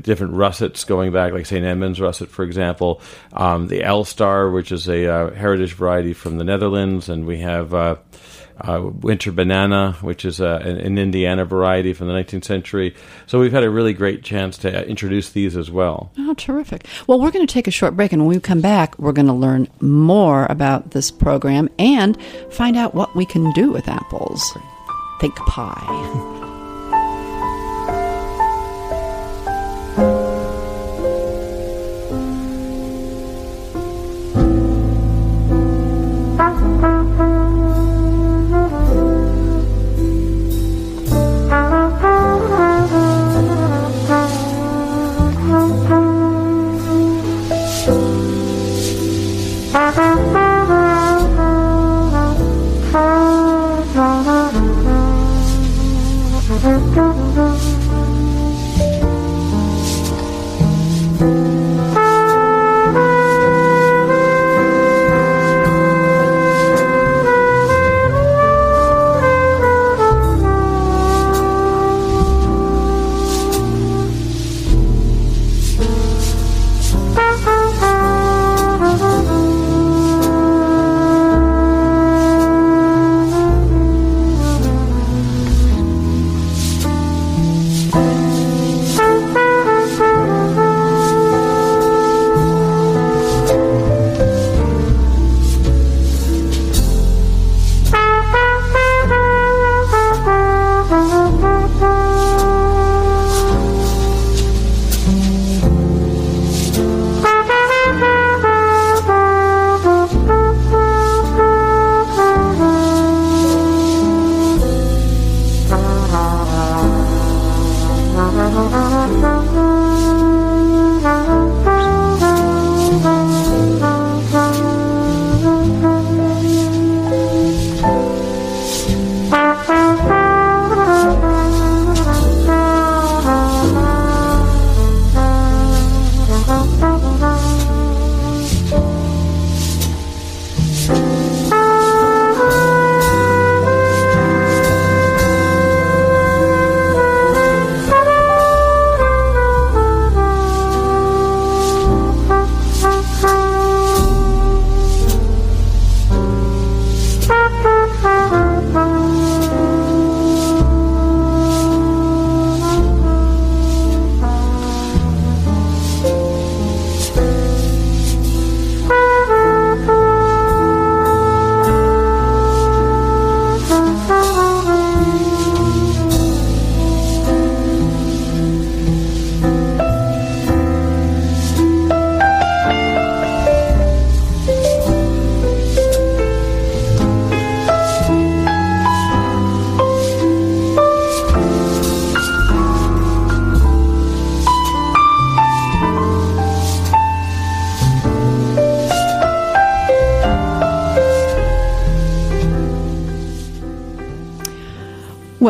different 0.00 0.34
russets 0.34 0.84
going 0.84 1.10
back, 1.12 1.32
like 1.32 1.44
St. 1.44 1.64
Edmunds 1.64 2.00
russet, 2.00 2.28
for 2.28 2.44
example. 2.44 3.00
Um, 3.32 3.66
the 3.66 3.80
Elstar, 3.80 4.54
which 4.54 4.70
is 4.70 4.88
a 4.88 5.12
uh, 5.12 5.34
heritage 5.34 5.72
variety 5.72 6.12
from 6.12 6.38
the 6.38 6.44
Netherlands, 6.44 7.08
and 7.08 7.26
we 7.26 7.38
have 7.38 7.74
uh, 8.60 8.90
Winter 9.00 9.32
Banana, 9.32 9.92
which 10.00 10.24
is 10.24 10.40
uh, 10.40 10.60
an, 10.62 10.78
an 10.78 10.98
Indiana 10.98 11.44
variety 11.44 11.92
from 11.92 12.08
the 12.08 12.12
19th 12.12 12.44
century. 12.44 12.94
So 13.26 13.38
we've 13.40 13.52
had 13.52 13.64
a 13.64 13.70
really 13.70 13.92
great 13.92 14.22
chance 14.22 14.58
to 14.58 14.80
uh, 14.80 14.82
introduce 14.82 15.30
these 15.30 15.56
as 15.56 15.70
well. 15.70 16.10
Oh, 16.18 16.34
terrific. 16.34 16.86
Well, 17.06 17.20
we're 17.20 17.30
going 17.30 17.46
to 17.46 17.52
take 17.52 17.66
a 17.66 17.72
short 17.72 17.96
break, 17.96 18.12
and 18.12 18.22
when 18.22 18.36
we 18.36 18.40
come 18.40 18.60
back, 18.60 18.98
we're 18.98 19.12
going 19.12 19.26
to 19.26 19.32
learn 19.32 19.68
more 19.80 20.46
about 20.50 20.90
this 20.92 21.10
program 21.10 21.68
and 21.78 22.20
find 22.50 22.76
out 22.76 22.94
what 22.94 23.14
we 23.14 23.26
can 23.26 23.52
do 23.52 23.70
with 23.70 23.88
apples. 23.88 24.56
Think 25.20 25.34
pie. 25.36 26.34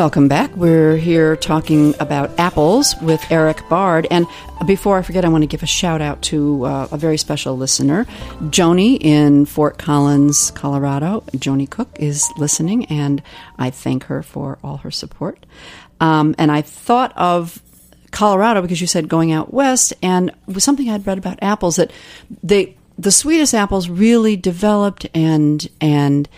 Welcome 0.09 0.29
back. 0.29 0.57
We're 0.57 0.97
here 0.97 1.37
talking 1.37 1.95
about 2.01 2.31
apples 2.41 2.95
with 3.03 3.31
Erik 3.31 3.63
Baard. 3.69 4.07
And 4.11 4.27
before 4.67 4.97
I 4.97 5.03
forget, 5.03 5.23
I 5.23 5.29
want 5.29 5.43
to 5.43 5.47
give 5.47 5.63
a 5.63 5.67
shout 5.67 6.01
out 6.01 6.23
to 6.23 6.65
uh, 6.65 6.89
a 6.91 6.97
very 6.97 7.19
special 7.19 7.59
listener, 7.59 8.07
Joni 8.45 8.97
in 9.03 9.45
Fort 9.45 9.77
Collins, 9.77 10.51
Colorado. 10.53 11.25
Joni 11.33 11.69
Cook 11.69 11.91
is 12.01 12.27
listening, 12.39 12.87
and 12.87 13.23
I 13.59 13.69
thank 13.69 14.05
her 14.05 14.23
for 14.23 14.59
all 14.65 14.79
her 14.79 14.91
support. 14.91 15.45
Um, 16.01 16.35
and 16.39 16.51
I 16.51 16.63
thought 16.63 17.13
of 17.15 17.61
Colorado 18.11 18.63
because 18.63 18.81
you 18.81 18.87
said 18.87 19.11
going 19.11 19.31
out 19.31 19.53
west, 19.53 19.93
and 20.03 20.35
was 20.47 20.65
something 20.65 20.89
I'd 20.89 21.07
read 21.07 21.19
about 21.19 21.39
apples 21.43 21.77
that 21.77 21.91
they 22.43 22.79
the 22.99 23.13
sweetest 23.13 23.53
apples 23.53 23.91
really 23.91 24.37
developed 24.37 25.07
and 25.15 25.69
and 25.83 26.31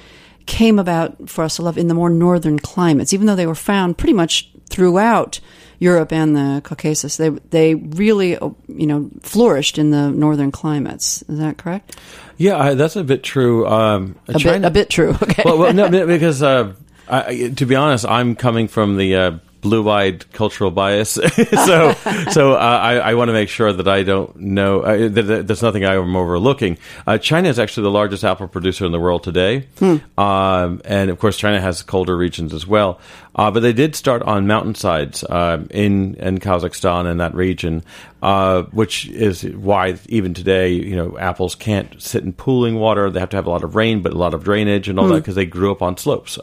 came 0.50 0.80
about 0.80 1.30
for 1.30 1.44
us 1.44 1.56
to 1.56 1.62
love 1.62 1.78
in 1.78 1.86
the 1.86 1.94
more 1.94 2.10
northern 2.10 2.58
climates, 2.58 3.12
even 3.12 3.28
though 3.28 3.36
they 3.36 3.46
were 3.46 3.54
found 3.54 3.96
pretty 3.96 4.12
much 4.12 4.50
throughout 4.68 5.38
Europe 5.78 6.12
and 6.12 6.36
the 6.36 6.60
Caucasus. 6.64 7.16
They 7.16 7.28
they 7.28 7.76
really 7.76 8.30
you 8.32 8.86
know 8.86 9.08
flourished 9.22 9.78
in 9.78 9.92
the 9.92 10.10
northern 10.10 10.50
climates. 10.50 11.22
Is 11.28 11.38
that 11.38 11.56
correct? 11.56 11.96
Yeah, 12.36 12.58
I, 12.58 12.74
that's 12.74 12.96
a 12.96 13.04
bit 13.04 13.22
true. 13.22 13.64
Um, 13.68 14.16
a 14.26 14.40
bit 14.40 14.64
a 14.64 14.70
bit 14.70 14.90
true. 14.90 15.16
Okay. 15.22 15.42
Well, 15.44 15.58
well 15.58 15.72
no, 15.72 16.06
because 16.06 16.42
uh, 16.42 16.74
I, 17.08 17.52
to 17.54 17.64
be 17.64 17.76
honest, 17.76 18.04
I'm 18.04 18.34
coming 18.34 18.66
from 18.66 18.96
the 18.96 19.14
uh, 19.14 19.30
blue-eyed 19.60 20.30
cultural 20.32 20.70
bias. 20.70 21.10
so, 21.10 21.92
so 22.30 22.52
uh, 22.54 22.56
I, 22.56 22.96
I 22.96 23.14
want 23.14 23.28
to 23.28 23.32
make 23.32 23.48
sure 23.48 23.72
that 23.72 23.88
I 23.88 24.02
don't 24.02 24.34
know 24.36 24.80
uh, 24.80 25.08
that, 25.08 25.22
that 25.22 25.46
there's 25.46 25.62
nothing 25.62 25.84
I'm 25.84 26.16
overlooking. 26.16 26.78
Uh, 27.06 27.18
China 27.18 27.48
is 27.48 27.58
actually 27.58 27.84
the 27.84 27.90
largest 27.90 28.24
apple 28.24 28.48
producer 28.48 28.84
in 28.84 28.92
the 28.92 29.00
world 29.00 29.22
today, 29.22 29.66
hmm. 29.78 29.96
um, 30.18 30.80
and 30.84 31.10
of 31.10 31.18
course, 31.18 31.36
China 31.36 31.60
has 31.60 31.82
colder 31.82 32.16
regions 32.16 32.54
as 32.54 32.66
well. 32.66 33.00
Uh, 33.34 33.50
but 33.50 33.60
they 33.60 33.72
did 33.72 33.94
start 33.94 34.22
on 34.22 34.46
mountainsides 34.46 35.22
uh, 35.24 35.64
in 35.70 36.14
in 36.16 36.38
Kazakhstan 36.38 37.06
and 37.06 37.20
that 37.20 37.34
region, 37.34 37.84
uh, 38.22 38.62
which 38.64 39.08
is 39.08 39.44
why 39.44 39.98
even 40.08 40.34
today, 40.34 40.72
you 40.72 40.96
know, 40.96 41.16
apples 41.16 41.54
can't 41.54 42.00
sit 42.02 42.24
in 42.24 42.32
pooling 42.32 42.74
water. 42.74 43.08
They 43.08 43.20
have 43.20 43.30
to 43.30 43.36
have 43.36 43.46
a 43.46 43.50
lot 43.50 43.62
of 43.62 43.76
rain, 43.76 44.02
but 44.02 44.12
a 44.12 44.18
lot 44.18 44.34
of 44.34 44.42
drainage 44.42 44.88
and 44.88 44.98
all 44.98 45.06
hmm. 45.06 45.12
that 45.12 45.20
because 45.20 45.36
they 45.36 45.46
grew 45.46 45.70
up 45.70 45.80
on 45.80 45.96
slopes. 45.96 46.38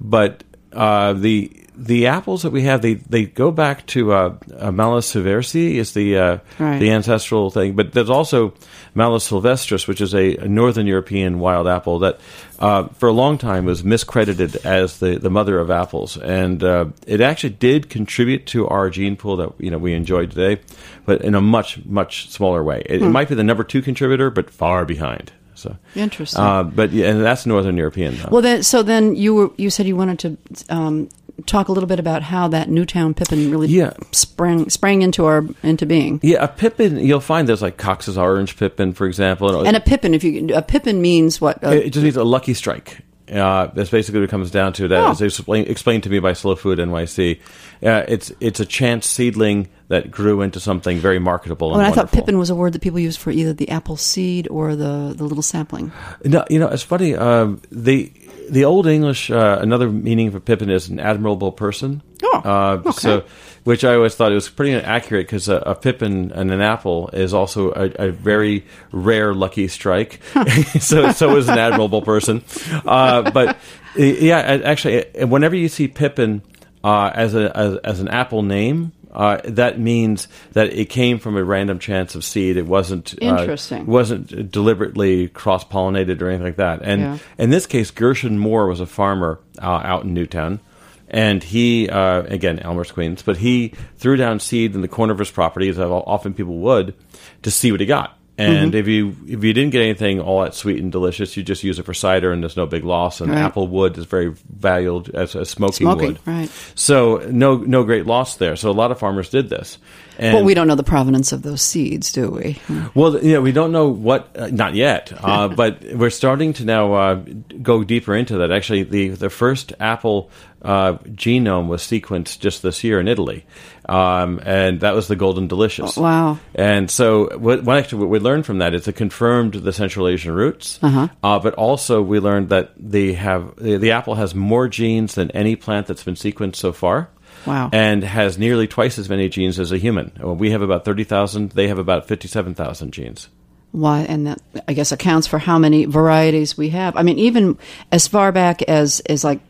but 0.00 0.42
the 0.72 1.61
the 1.74 2.06
apples 2.06 2.42
that 2.42 2.50
we 2.50 2.62
have, 2.62 2.82
they, 2.82 2.94
they 2.94 3.24
go 3.24 3.50
back 3.50 3.86
to 3.86 4.12
uh, 4.12 4.36
uh, 4.58 4.70
Malus 4.70 5.12
sieversii 5.12 5.76
is 5.76 5.94
the 5.94 6.18
uh, 6.18 6.38
right. 6.58 6.78
the 6.78 6.90
ancestral 6.90 7.50
thing, 7.50 7.74
but 7.74 7.92
there's 7.92 8.10
also 8.10 8.54
Malus 8.94 9.28
sylvestris, 9.28 9.88
which 9.88 10.00
is 10.00 10.14
a, 10.14 10.36
a 10.36 10.48
northern 10.48 10.86
European 10.86 11.38
wild 11.38 11.66
apple 11.66 12.00
that 12.00 12.20
uh, 12.58 12.88
for 12.88 13.08
a 13.08 13.12
long 13.12 13.38
time 13.38 13.64
was 13.64 13.82
miscredited 13.82 14.64
as 14.66 14.98
the, 14.98 15.18
the 15.18 15.30
mother 15.30 15.58
of 15.58 15.70
apples, 15.70 16.16
and 16.18 16.62
uh, 16.62 16.86
it 17.06 17.20
actually 17.20 17.50
did 17.54 17.88
contribute 17.88 18.46
to 18.46 18.68
our 18.68 18.90
gene 18.90 19.16
pool 19.16 19.36
that 19.36 19.52
you 19.58 19.70
know 19.70 19.78
we 19.78 19.94
enjoy 19.94 20.26
today, 20.26 20.60
but 21.06 21.22
in 21.22 21.34
a 21.34 21.40
much 21.40 21.84
much 21.86 22.28
smaller 22.30 22.62
way. 22.62 22.82
It, 22.86 23.00
hmm. 23.00 23.06
it 23.06 23.10
might 23.10 23.28
be 23.28 23.34
the 23.34 23.44
number 23.44 23.64
two 23.64 23.82
contributor, 23.82 24.30
but 24.30 24.50
far 24.50 24.84
behind. 24.84 25.32
So 25.54 25.76
interesting. 25.94 26.42
Uh, 26.42 26.64
but 26.64 26.92
yeah, 26.92 27.10
and 27.10 27.22
that's 27.22 27.46
Northern 27.46 27.76
European. 27.76 28.16
Though. 28.16 28.28
Well, 28.30 28.42
then, 28.42 28.62
so 28.62 28.82
then 28.82 29.14
you 29.14 29.34
were 29.34 29.50
you 29.56 29.70
said 29.70 29.86
you 29.86 29.96
wanted 29.96 30.18
to 30.18 30.74
um, 30.74 31.08
talk 31.46 31.68
a 31.68 31.72
little 31.72 31.86
bit 31.86 31.98
about 31.98 32.22
how 32.22 32.48
that 32.48 32.68
Newtown 32.68 33.14
pippin 33.14 33.50
really 33.50 33.68
yeah. 33.68 33.94
sprang 34.12 34.68
sprang 34.70 35.02
into 35.02 35.24
our 35.24 35.44
into 35.62 35.86
being. 35.86 36.20
Yeah, 36.22 36.44
a 36.44 36.48
pippin 36.48 36.98
you'll 36.98 37.20
find 37.20 37.48
there's 37.48 37.62
like 37.62 37.76
Cox's 37.76 38.18
orange 38.18 38.56
pippin, 38.56 38.92
for 38.92 39.06
example, 39.06 39.64
and 39.64 39.76
a 39.76 39.80
pippin. 39.80 40.14
If 40.14 40.24
you 40.24 40.54
a 40.54 40.62
pippin 40.62 41.02
means 41.02 41.40
what? 41.40 41.62
it 41.62 41.90
just 41.90 42.04
means 42.04 42.16
a 42.16 42.24
lucky 42.24 42.54
strike. 42.54 43.02
Uh, 43.32 43.68
that's 43.68 43.88
basically 43.88 44.20
what 44.20 44.24
it 44.24 44.30
comes 44.30 44.50
down 44.50 44.72
to. 44.74 44.88
That 44.88 45.04
oh. 45.04 45.10
as 45.10 45.22
explained, 45.22 45.68
explained 45.68 46.02
to 46.02 46.10
me 46.10 46.18
by 46.18 46.34
Slow 46.34 46.54
Food 46.54 46.78
NYC. 46.78 47.40
Uh, 47.82 48.04
it's 48.06 48.32
it's 48.40 48.60
a 48.60 48.66
chance 48.66 49.06
seedling 49.06 49.68
that 49.88 50.10
grew 50.10 50.42
into 50.42 50.60
something 50.60 50.98
very 50.98 51.18
marketable. 51.18 51.70
Oh, 51.70 51.78
and 51.78 51.86
I 51.86 51.92
thought 51.92 52.12
pippin 52.12 52.36
was 52.36 52.50
a 52.50 52.54
word 52.54 52.74
that 52.74 52.82
people 52.82 52.98
used 52.98 53.18
for 53.18 53.30
either 53.30 53.52
the 53.52 53.70
apple 53.70 53.96
seed 53.96 54.48
or 54.48 54.76
the 54.76 55.14
the 55.16 55.24
little 55.24 55.42
sapling. 55.42 55.92
No, 56.24 56.44
you 56.50 56.58
know, 56.58 56.68
it's 56.68 56.82
funny. 56.82 57.14
Um, 57.14 57.62
the 57.70 58.12
the 58.52 58.66
Old 58.66 58.86
English, 58.86 59.30
uh, 59.30 59.58
another 59.60 59.88
meaning 59.88 60.30
for 60.30 60.38
Pippin 60.38 60.68
is 60.68 60.88
an 60.90 61.00
admirable 61.00 61.52
person. 61.52 62.02
Oh, 62.22 62.42
uh, 62.44 62.82
okay. 62.84 62.90
So, 62.92 63.24
which 63.64 63.82
I 63.82 63.94
always 63.94 64.14
thought 64.14 64.30
it 64.30 64.34
was 64.34 64.50
pretty 64.50 64.74
accurate 64.74 65.26
because 65.26 65.48
a, 65.48 65.56
a, 65.56 65.74
Pippin 65.74 66.32
and 66.32 66.50
an 66.50 66.60
apple 66.60 67.08
is 67.14 67.32
also 67.32 67.72
a, 67.72 68.08
a 68.08 68.10
very 68.10 68.66
rare 68.92 69.32
lucky 69.32 69.68
strike. 69.68 70.20
so, 70.80 71.12
so 71.12 71.36
is 71.36 71.48
an 71.48 71.58
admirable 71.58 72.02
person. 72.02 72.44
Uh, 72.84 73.30
but 73.30 73.56
yeah, 73.96 74.36
actually, 74.36 75.06
whenever 75.24 75.56
you 75.56 75.68
see 75.68 75.88
Pippin 75.88 76.42
uh, 76.84 77.10
as 77.14 77.34
a 77.34 77.56
as, 77.56 77.76
as 77.78 78.00
an 78.00 78.08
apple 78.08 78.42
name, 78.42 78.92
uh, 79.12 79.40
that 79.44 79.78
means 79.78 80.28
that 80.52 80.72
it 80.72 80.86
came 80.86 81.18
from 81.18 81.36
a 81.36 81.44
random 81.44 81.78
chance 81.78 82.14
of 82.14 82.24
seed. 82.24 82.56
It 82.56 82.66
wasn't 82.66 83.14
uh, 83.22 83.26
interesting. 83.26 83.82
Uh, 83.82 83.84
wasn't 83.84 84.50
deliberately 84.50 85.28
cross 85.28 85.64
pollinated 85.64 86.22
or 86.22 86.28
anything 86.28 86.46
like 86.46 86.56
that. 86.56 86.80
And 86.82 87.00
yeah. 87.00 87.18
in 87.38 87.50
this 87.50 87.66
case, 87.66 87.90
Gershom 87.90 88.38
Moore 88.38 88.66
was 88.66 88.80
a 88.80 88.86
farmer 88.86 89.38
uh, 89.60 89.82
out 89.84 90.04
in 90.04 90.14
Newtown, 90.14 90.60
and 91.08 91.42
he 91.42 91.88
uh, 91.88 92.22
again 92.22 92.58
Elmhurst 92.58 92.94
Queens, 92.94 93.22
but 93.22 93.36
he 93.36 93.74
threw 93.96 94.16
down 94.16 94.40
seed 94.40 94.74
in 94.74 94.80
the 94.80 94.88
corner 94.88 95.12
of 95.12 95.18
his 95.18 95.30
property, 95.30 95.68
as 95.68 95.78
often 95.78 96.32
people 96.34 96.56
would, 96.58 96.94
to 97.42 97.50
see 97.50 97.70
what 97.70 97.80
he 97.80 97.86
got. 97.86 98.16
And 98.42 98.72
mm-hmm. 98.72 98.76
if 98.76 98.88
you 98.88 99.16
if 99.26 99.44
you 99.44 99.52
didn't 99.52 99.70
get 99.70 99.82
anything 99.82 100.20
all 100.20 100.42
that 100.42 100.54
sweet 100.54 100.80
and 100.82 100.90
delicious, 100.90 101.36
you 101.36 101.42
just 101.42 101.62
use 101.62 101.78
it 101.78 101.84
for 101.84 101.94
cider, 101.94 102.32
and 102.32 102.42
there's 102.42 102.56
no 102.56 102.66
big 102.66 102.84
loss. 102.84 103.20
And 103.20 103.30
right. 103.30 103.38
apple 103.38 103.68
wood 103.68 103.96
is 103.98 104.04
very 104.04 104.34
valued 104.50 105.14
as 105.14 105.34
a 105.34 105.44
smoking, 105.44 105.86
smoking 105.86 106.08
wood, 106.08 106.18
right? 106.26 106.50
So 106.74 107.18
no 107.30 107.56
no 107.56 107.84
great 107.84 108.06
loss 108.06 108.36
there. 108.36 108.56
So 108.56 108.70
a 108.70 108.72
lot 108.72 108.90
of 108.90 108.98
farmers 108.98 109.28
did 109.28 109.48
this. 109.48 109.78
And 110.18 110.34
well, 110.34 110.44
we 110.44 110.54
don't 110.54 110.66
know 110.66 110.74
the 110.74 110.84
provenance 110.84 111.32
of 111.32 111.42
those 111.42 111.62
seeds, 111.62 112.12
do 112.12 112.30
we? 112.30 112.60
Well, 112.94 113.18
yeah, 113.24 113.38
we 113.38 113.52
don't 113.52 113.72
know 113.72 113.88
what, 113.88 114.36
uh, 114.36 114.48
not 114.48 114.74
yet, 114.74 115.12
uh, 115.22 115.48
but 115.56 115.82
we're 115.94 116.10
starting 116.10 116.52
to 116.54 116.64
now 116.64 116.92
uh, 116.92 117.14
go 117.62 117.82
deeper 117.82 118.14
into 118.14 118.38
that. 118.38 118.52
Actually, 118.52 118.82
the, 118.82 119.08
the 119.08 119.30
first 119.30 119.72
apple 119.80 120.30
uh, 120.64 120.94
genome 121.08 121.68
was 121.68 121.82
sequenced 121.82 122.38
just 122.38 122.62
this 122.62 122.84
year 122.84 123.00
in 123.00 123.08
Italy, 123.08 123.44
um, 123.88 124.40
and 124.44 124.80
that 124.80 124.94
was 124.94 125.08
the 125.08 125.16
Golden 125.16 125.48
Delicious. 125.48 125.98
Oh, 125.98 126.02
wow! 126.02 126.38
And 126.54 126.90
so, 126.90 127.36
what, 127.38 127.64
what, 127.64 127.78
actually 127.78 128.00
what 128.00 128.10
we 128.10 128.18
learned 128.18 128.46
from 128.46 128.58
that 128.58 128.74
is 128.74 128.86
it 128.86 128.96
confirmed 128.96 129.54
the 129.54 129.72
Central 129.72 130.08
Asian 130.08 130.32
roots, 130.32 130.78
uh-huh. 130.82 131.08
uh, 131.22 131.38
but 131.38 131.54
also 131.54 132.02
we 132.02 132.20
learned 132.20 132.50
that 132.50 132.72
they 132.76 133.14
have 133.14 133.56
the, 133.56 133.76
the 133.76 133.92
apple 133.92 134.14
has 134.14 134.34
more 134.34 134.68
genes 134.68 135.14
than 135.14 135.30
any 135.32 135.56
plant 135.56 135.86
that's 135.86 136.04
been 136.04 136.14
sequenced 136.14 136.56
so 136.56 136.72
far. 136.72 137.08
Wow. 137.44 137.70
And 137.72 138.04
has 138.04 138.38
nearly 138.38 138.68
twice 138.68 139.00
as 139.00 139.08
many 139.08 139.28
genes 139.28 139.58
as 139.58 139.72
a 139.72 139.78
human. 139.78 140.12
We 140.22 140.52
have 140.52 140.62
about 140.62 140.84
30,000, 140.84 141.50
they 141.50 141.66
have 141.66 141.78
about 141.78 142.06
57,000 142.06 142.92
genes. 142.92 143.28
Why, 143.72 144.00
and 144.00 144.26
that 144.26 144.40
I 144.68 144.74
guess 144.74 144.92
accounts 144.92 145.26
for 145.26 145.38
how 145.38 145.58
many 145.58 145.86
varieties 145.86 146.58
we 146.58 146.68
have. 146.68 146.94
I 146.94 147.02
mean, 147.02 147.18
even 147.18 147.58
as 147.90 148.06
far 148.06 148.30
back 148.30 148.60
as 148.62 149.00
as 149.00 149.24
like 149.24 149.40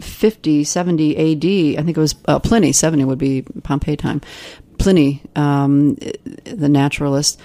50, 0.00 0.64
70 0.64 1.16
AD, 1.16 1.78
I 1.78 1.84
think 1.84 1.96
it 1.96 2.00
was 2.00 2.14
uh, 2.26 2.38
Pliny. 2.38 2.72
Seventy 2.72 3.04
would 3.04 3.18
be 3.18 3.42
Pompeii 3.62 3.96
time. 3.96 4.20
Pliny, 4.78 5.22
um, 5.36 5.96
the 6.44 6.68
naturalist, 6.68 7.38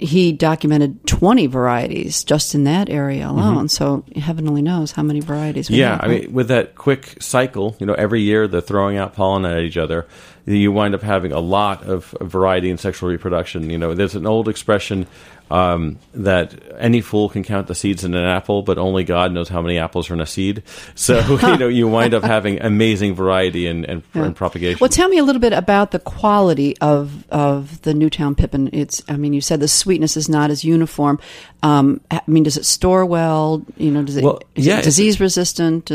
he 0.00 0.32
documented 0.32 1.06
20 1.06 1.46
varieties 1.46 2.24
just 2.24 2.54
in 2.54 2.64
that 2.64 2.88
area 2.88 3.28
alone. 3.28 3.56
Mm-hmm. 3.56 3.66
So 3.66 4.04
heaven 4.16 4.48
only 4.48 4.62
knows 4.62 4.92
how 4.92 5.02
many 5.02 5.20
varieties 5.20 5.68
yeah, 5.68 5.96
have. 5.96 6.04
I 6.04 6.08
mean, 6.08 6.32
with 6.32 6.48
that 6.48 6.74
quick 6.74 7.20
cycle, 7.20 7.76
you 7.78 7.86
know, 7.86 7.92
every 7.94 8.22
year 8.22 8.48
they're 8.48 8.62
throwing 8.62 8.96
out 8.96 9.14
pollen 9.14 9.44
at 9.44 9.62
each 9.62 9.76
other. 9.76 10.06
You 10.46 10.72
wind 10.72 10.94
up 10.94 11.02
having 11.02 11.32
a 11.32 11.40
lot 11.40 11.84
of 11.84 12.14
variety 12.20 12.70
in 12.70 12.78
sexual 12.78 13.08
reproduction. 13.08 13.70
You 13.70 13.78
know, 13.78 13.94
there's 13.94 14.14
an 14.14 14.26
old 14.26 14.48
expression 14.48 15.06
um, 15.50 15.98
that 16.14 16.54
any 16.78 17.00
fool 17.00 17.28
can 17.28 17.42
count 17.42 17.66
the 17.66 17.74
seeds 17.74 18.04
in 18.04 18.14
an 18.14 18.24
apple, 18.24 18.62
but 18.62 18.78
only 18.78 19.02
God 19.02 19.32
knows 19.32 19.48
how 19.48 19.60
many 19.60 19.78
apples 19.78 20.08
are 20.08 20.14
in 20.14 20.20
a 20.20 20.26
seed. 20.26 20.62
So 20.94 21.18
you 21.42 21.56
know 21.56 21.68
you 21.68 21.88
wind 21.88 22.14
up 22.14 22.22
having 22.22 22.60
amazing 22.60 23.14
variety 23.14 23.66
and, 23.66 23.84
and, 23.84 24.02
yeah. 24.14 24.24
and, 24.24 24.36
propagation. 24.36 24.78
Well, 24.80 24.88
tell 24.88 25.08
me 25.08 25.18
a 25.18 25.24
little 25.24 25.40
bit 25.40 25.52
about 25.52 25.90
the 25.90 25.98
quality 25.98 26.76
of 26.78 27.28
of 27.30 27.82
the 27.82 27.94
Newtown 27.94 28.34
Pippin. 28.34 28.70
It's 28.72 29.02
I 29.08 29.16
mean 29.16 29.32
you 29.32 29.40
said 29.40 29.60
the 29.60 29.68
sweetness 29.68 30.16
is 30.16 30.28
not 30.28 30.50
as 30.50 30.62
uniform. 30.64 31.18
Um, 31.62 32.00
I 32.10 32.20
mean, 32.26 32.44
does 32.44 32.56
it 32.56 32.64
store 32.64 33.04
well? 33.04 33.64
You 33.76 33.90
know, 33.90 34.02
does 34.02 34.16
it, 34.16 34.24
well, 34.24 34.40
yeah, 34.54 34.78
it 34.78 34.84
disease 34.84 35.20
resistant? 35.20 35.90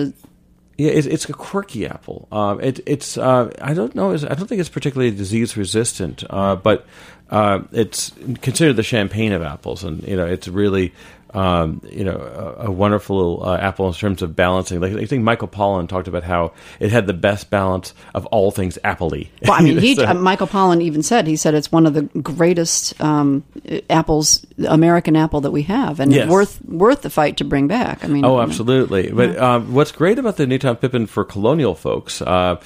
Yeah, 0.77 0.91
it's, 0.91 1.29
a 1.29 1.33
quirky 1.33 1.87
apple. 1.87 2.27
Um, 2.33 2.59
it, 2.59 2.81
it's 2.85 3.17
uh, 3.17 3.49
I 3.61 3.73
don't 3.73 3.95
know. 3.95 4.11
I 4.11 4.17
don't 4.17 4.47
think 4.47 4.59
it's 4.59 4.67
particularly 4.67 5.09
disease 5.09 5.55
resistant, 5.55 6.25
uh, 6.29 6.57
but 6.57 6.85
uh, 7.29 7.61
it's 7.71 8.11
considered 8.41 8.75
the 8.75 8.83
champagne 8.83 9.31
of 9.31 9.41
apples, 9.41 9.85
and 9.85 10.05
you 10.05 10.17
know 10.17 10.25
it's 10.25 10.49
really 10.49 10.93
um, 11.35 11.81
you 11.91 12.03
know 12.03 12.55
a, 12.59 12.67
a 12.67 12.71
wonderful 12.71 13.43
uh, 13.45 13.57
apple 13.57 13.87
in 13.87 13.93
terms 13.93 14.21
of 14.21 14.35
balancing. 14.35 14.79
Like 14.79 14.93
I 14.93 15.05
think 15.05 15.23
Michael 15.23 15.47
Pollan 15.47 15.87
talked 15.87 16.07
about 16.07 16.23
how 16.23 16.53
it 16.79 16.91
had 16.91 17.07
the 17.07 17.13
best 17.13 17.49
balance 17.49 17.93
of 18.13 18.25
all 18.27 18.51
things 18.51 18.79
appley. 18.83 19.29
Well, 19.43 19.53
I 19.53 19.61
mean, 19.61 19.77
he, 19.79 19.95
so, 19.95 20.05
uh, 20.05 20.13
Michael 20.13 20.47
Pollan 20.47 20.81
even 20.81 21.03
said 21.03 21.27
he 21.27 21.35
said 21.35 21.53
it's 21.53 21.71
one 21.71 21.85
of 21.85 21.93
the 21.93 22.03
greatest 22.03 22.99
um, 23.01 23.43
apples, 23.89 24.45
American 24.67 25.15
apple 25.15 25.41
that 25.41 25.51
we 25.51 25.63
have, 25.63 25.99
and 25.99 26.13
yes. 26.13 26.29
worth 26.29 26.63
worth 26.65 27.01
the 27.01 27.09
fight 27.09 27.37
to 27.37 27.43
bring 27.43 27.67
back. 27.67 28.03
I 28.05 28.07
mean, 28.07 28.23
oh, 28.23 28.39
absolutely. 28.39 29.09
Know. 29.09 29.15
But 29.15 29.37
um, 29.37 29.73
what's 29.73 29.91
great 29.91 30.17
about 30.17 30.37
the 30.37 30.47
Newtown 30.47 30.77
Pippin 30.77 31.05
for 31.05 31.25
colonial 31.25 31.75
folks? 31.75 32.21
Uh, 32.21 32.61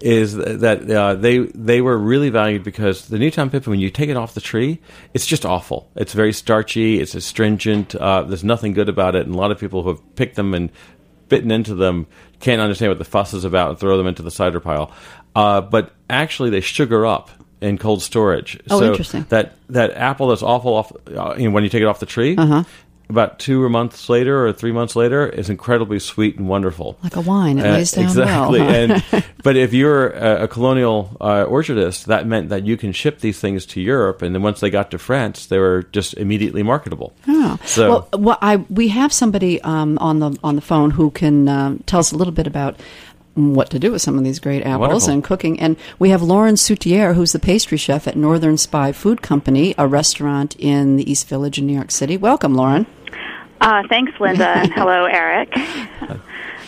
is 0.00 0.36
that 0.36 0.90
uh, 0.90 1.14
they 1.14 1.38
they 1.38 1.80
were 1.80 1.96
really 1.96 2.28
valued 2.28 2.62
because 2.62 3.08
the 3.08 3.18
Newtown 3.18 3.48
pippin, 3.48 3.70
when 3.70 3.80
you 3.80 3.90
take 3.90 4.10
it 4.10 4.16
off 4.16 4.34
the 4.34 4.40
tree, 4.40 4.80
it's 5.14 5.24
just 5.24 5.46
awful. 5.46 5.90
It's 5.96 6.12
very 6.12 6.32
starchy. 6.32 7.00
It's 7.00 7.14
astringent. 7.14 7.94
Uh, 7.94 8.13
there's 8.22 8.44
nothing 8.44 8.72
good 8.72 8.88
about 8.88 9.14
it, 9.14 9.26
and 9.26 9.34
a 9.34 9.38
lot 9.38 9.50
of 9.50 9.58
people 9.58 9.82
who 9.82 9.90
have 9.90 10.16
picked 10.16 10.36
them 10.36 10.54
and 10.54 10.70
bitten 11.28 11.50
into 11.50 11.74
them 11.74 12.06
can't 12.40 12.60
understand 12.60 12.90
what 12.90 12.98
the 12.98 13.04
fuss 13.04 13.34
is 13.34 13.44
about 13.44 13.70
and 13.70 13.78
throw 13.78 13.96
them 13.96 14.06
into 14.06 14.22
the 14.22 14.30
cider 14.30 14.60
pile. 14.60 14.92
Uh, 15.34 15.60
but 15.60 15.92
actually, 16.08 16.50
they 16.50 16.60
sugar 16.60 17.06
up 17.06 17.30
in 17.60 17.78
cold 17.78 18.02
storage. 18.02 18.60
Oh, 18.70 18.80
so 18.80 18.90
interesting. 18.90 19.26
That 19.30 19.54
that 19.70 19.92
apple 19.92 20.28
that's 20.28 20.42
awful 20.42 20.74
off 20.74 20.92
uh, 21.08 21.34
you 21.36 21.48
know, 21.48 21.50
when 21.50 21.64
you 21.64 21.70
take 21.70 21.82
it 21.82 21.86
off 21.86 22.00
the 22.00 22.06
tree. 22.06 22.36
Uh-huh 22.36 22.64
about 23.08 23.38
two 23.38 23.68
months 23.68 24.08
later 24.08 24.46
or 24.46 24.52
three 24.52 24.72
months 24.72 24.96
later 24.96 25.26
is 25.26 25.50
incredibly 25.50 25.98
sweet 25.98 26.36
and 26.36 26.48
wonderful. 26.48 26.98
Like 27.02 27.16
a 27.16 27.20
wine, 27.20 27.58
it 27.58 27.66
uh, 27.66 27.72
lays 27.72 27.92
down 27.92 28.04
exactly. 28.04 28.60
well. 28.60 28.64
Huh? 28.64 28.74
and 29.14 29.24
but 29.42 29.56
if 29.56 29.72
you're 29.72 30.10
a, 30.10 30.44
a 30.44 30.48
colonial 30.48 31.16
uh, 31.20 31.44
orchardist, 31.44 32.06
that 32.06 32.26
meant 32.26 32.48
that 32.48 32.64
you 32.64 32.76
can 32.76 32.92
ship 32.92 33.20
these 33.20 33.38
things 33.38 33.66
to 33.66 33.80
Europe, 33.80 34.22
and 34.22 34.34
then 34.34 34.42
once 34.42 34.60
they 34.60 34.70
got 34.70 34.90
to 34.92 34.98
France, 34.98 35.46
they 35.46 35.58
were 35.58 35.82
just 35.92 36.14
immediately 36.14 36.62
marketable. 36.62 37.12
Oh. 37.28 37.58
So, 37.64 37.88
well, 37.88 38.08
well 38.18 38.38
I, 38.40 38.56
we 38.56 38.88
have 38.88 39.12
somebody 39.12 39.60
um, 39.62 39.98
on 39.98 40.20
the 40.20 40.36
on 40.42 40.56
the 40.56 40.62
phone 40.62 40.90
who 40.90 41.10
can 41.10 41.48
uh, 41.48 41.76
tell 41.86 42.00
us 42.00 42.12
a 42.12 42.16
little 42.16 42.32
bit 42.32 42.46
about 42.46 42.80
what 43.34 43.70
to 43.70 43.78
do 43.78 43.92
with 43.92 44.02
some 44.02 44.16
of 44.16 44.24
these 44.24 44.38
great 44.38 44.62
apples 44.62 44.80
Wonderful. 44.80 45.12
and 45.12 45.24
cooking. 45.24 45.60
And 45.60 45.76
we 45.98 46.10
have 46.10 46.22
Lauren 46.22 46.54
Soutiere, 46.54 47.14
who's 47.14 47.32
the 47.32 47.38
pastry 47.38 47.76
chef 47.78 48.06
at 48.06 48.16
Northern 48.16 48.56
Spy 48.56 48.92
Food 48.92 49.22
Company, 49.22 49.74
a 49.76 49.86
restaurant 49.88 50.54
in 50.58 50.96
the 50.96 51.10
East 51.10 51.28
Village 51.28 51.58
in 51.58 51.66
New 51.66 51.74
York 51.74 51.90
City. 51.90 52.16
Welcome, 52.16 52.54
Lauren. 52.54 52.86
Uh, 53.60 53.82
thanks, 53.88 54.12
Linda, 54.20 54.46
and 54.48 54.72
hello, 54.74 55.04
Erik. 55.06 55.52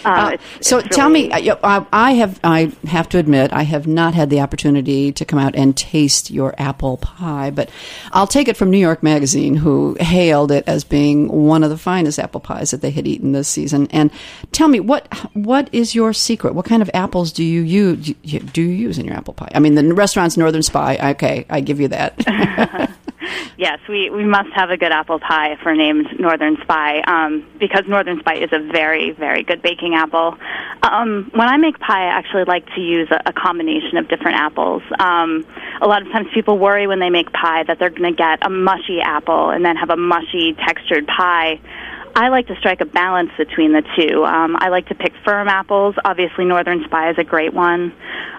Uh, 0.07 0.11
uh, 0.11 0.37
it's, 0.59 0.69
so 0.69 0.79
it's 0.79 0.95
tell 0.95 1.11
really... 1.11 1.29
me, 1.29 1.51
uh, 1.51 1.85
I 1.93 2.13
have 2.13 2.39
I 2.45 2.73
have 2.87 3.09
to 3.11 3.19
admit 3.19 3.53
I 3.53 3.63
have 3.63 3.87
not 3.87 4.15
had 4.15 4.31
the 4.31 4.41
opportunity 4.41 5.13
to 5.13 5.25
come 5.25 5.39
out 5.39 5.57
and 5.57 5.77
taste 5.77 6.31
your 6.31 6.55
apple 6.59 6.99
pie, 6.99 7.51
but 7.51 7.71
I'll 8.13 8.27
take 8.27 8.49
it 8.49 8.57
from 8.57 8.71
New 8.71 8.79
York 8.79 9.03
Magazine, 9.03 9.57
who 9.57 9.97
hailed 9.99 10.53
it 10.53 10.65
as 10.67 10.85
being 10.85 11.29
one 11.29 11.65
of 11.65 11.71
the 11.71 11.79
finest 11.79 12.19
apple 12.19 12.41
pies 12.41 12.71
that 12.71 12.83
they 12.83 12.91
had 12.91 13.07
eaten 13.07 13.33
this 13.33 13.49
season. 13.49 13.89
And 13.91 14.11
tell 14.53 14.69
me, 14.69 14.81
what 14.81 15.13
what 15.35 15.69
is 15.73 15.95
your 15.95 16.13
secret? 16.13 16.55
What 16.55 16.67
kind 16.67 16.83
of 16.83 16.91
apples 16.95 17.33
do 17.33 17.45
you 17.45 17.63
use? 17.63 18.15
Do 18.23 18.63
you 18.63 18.69
use 18.69 18.99
in 18.99 19.07
your 19.07 19.17
apple 19.17 19.35
pie? 19.35 19.51
I 19.55 19.59
mean, 19.59 19.75
the 19.75 19.95
restaurant's 19.95 20.37
Northern 20.37 20.63
Spy. 20.63 20.97
Okay, 21.13 21.47
I 21.51 21.61
give 21.61 21.81
you 21.81 21.89
that. 21.89 22.91
yes, 23.57 23.79
we, 23.89 24.11
we 24.11 24.25
must 24.25 24.51
have 24.55 24.71
a 24.71 24.77
good 24.77 24.93
apple 24.93 25.19
pie 25.19 25.53
if 25.53 25.61
we're 25.65 25.75
named 25.75 26.07
Northern 26.19 26.57
Spy, 26.63 27.01
um, 27.01 27.47
because 27.59 27.85
Northern 27.87 28.19
Spy 28.21 28.37
is 28.37 28.51
a 28.53 28.59
very, 28.59 29.13
very 29.13 29.43
good 29.43 29.63
baking 29.63 29.95
apple. 29.95 30.37
Um, 30.83 31.31
when 31.35 31.49
I 31.49 31.57
make 31.57 31.79
pie, 31.79 32.05
I 32.05 32.19
actually 32.19 32.45
like 32.45 32.67
to 32.75 32.81
use 32.81 33.09
a, 33.11 33.31
a 33.31 33.33
combination 33.33 33.97
of 33.99 34.09
different 34.09 34.39
apples. 34.39 34.83
Um, 34.99 35.45
a 35.81 35.87
lot 35.87 36.03
of 36.03 36.09
times 36.09 36.29
people 36.33 36.59
worry 36.59 36.87
when 36.87 37.01
they 37.01 37.11
make 37.11 37.33
pie 37.33 37.65
that 37.65 37.79
they're 37.79 37.91
going 37.91 38.15
to 38.15 38.17
get 38.17 38.47
a 38.47 38.51
mushy 38.51 39.01
apple 39.01 39.51
and 39.51 39.65
then 39.65 39.77
have 39.77 39.91
a 39.91 39.97
mushy 39.97 40.55
textured 40.55 41.07
pie. 41.07 41.61
I 42.17 42.29
like 42.29 42.47
to 42.47 42.57
strike 42.57 42.81
a 42.81 42.87
balance 42.87 43.31
between 43.37 43.75
the 43.75 43.83
two. 43.95 44.25
Um, 44.25 44.57
I 44.59 44.71
like 44.71 44.89
to 44.89 44.95
pick 44.95 45.13
firm 45.23 45.49
apples. 45.49 45.97
Obviously, 46.03 46.47
Northern 46.47 46.83
Spy 46.85 47.11
is 47.11 47.17
a 47.19 47.25
great 47.25 47.53
one. 47.53 47.93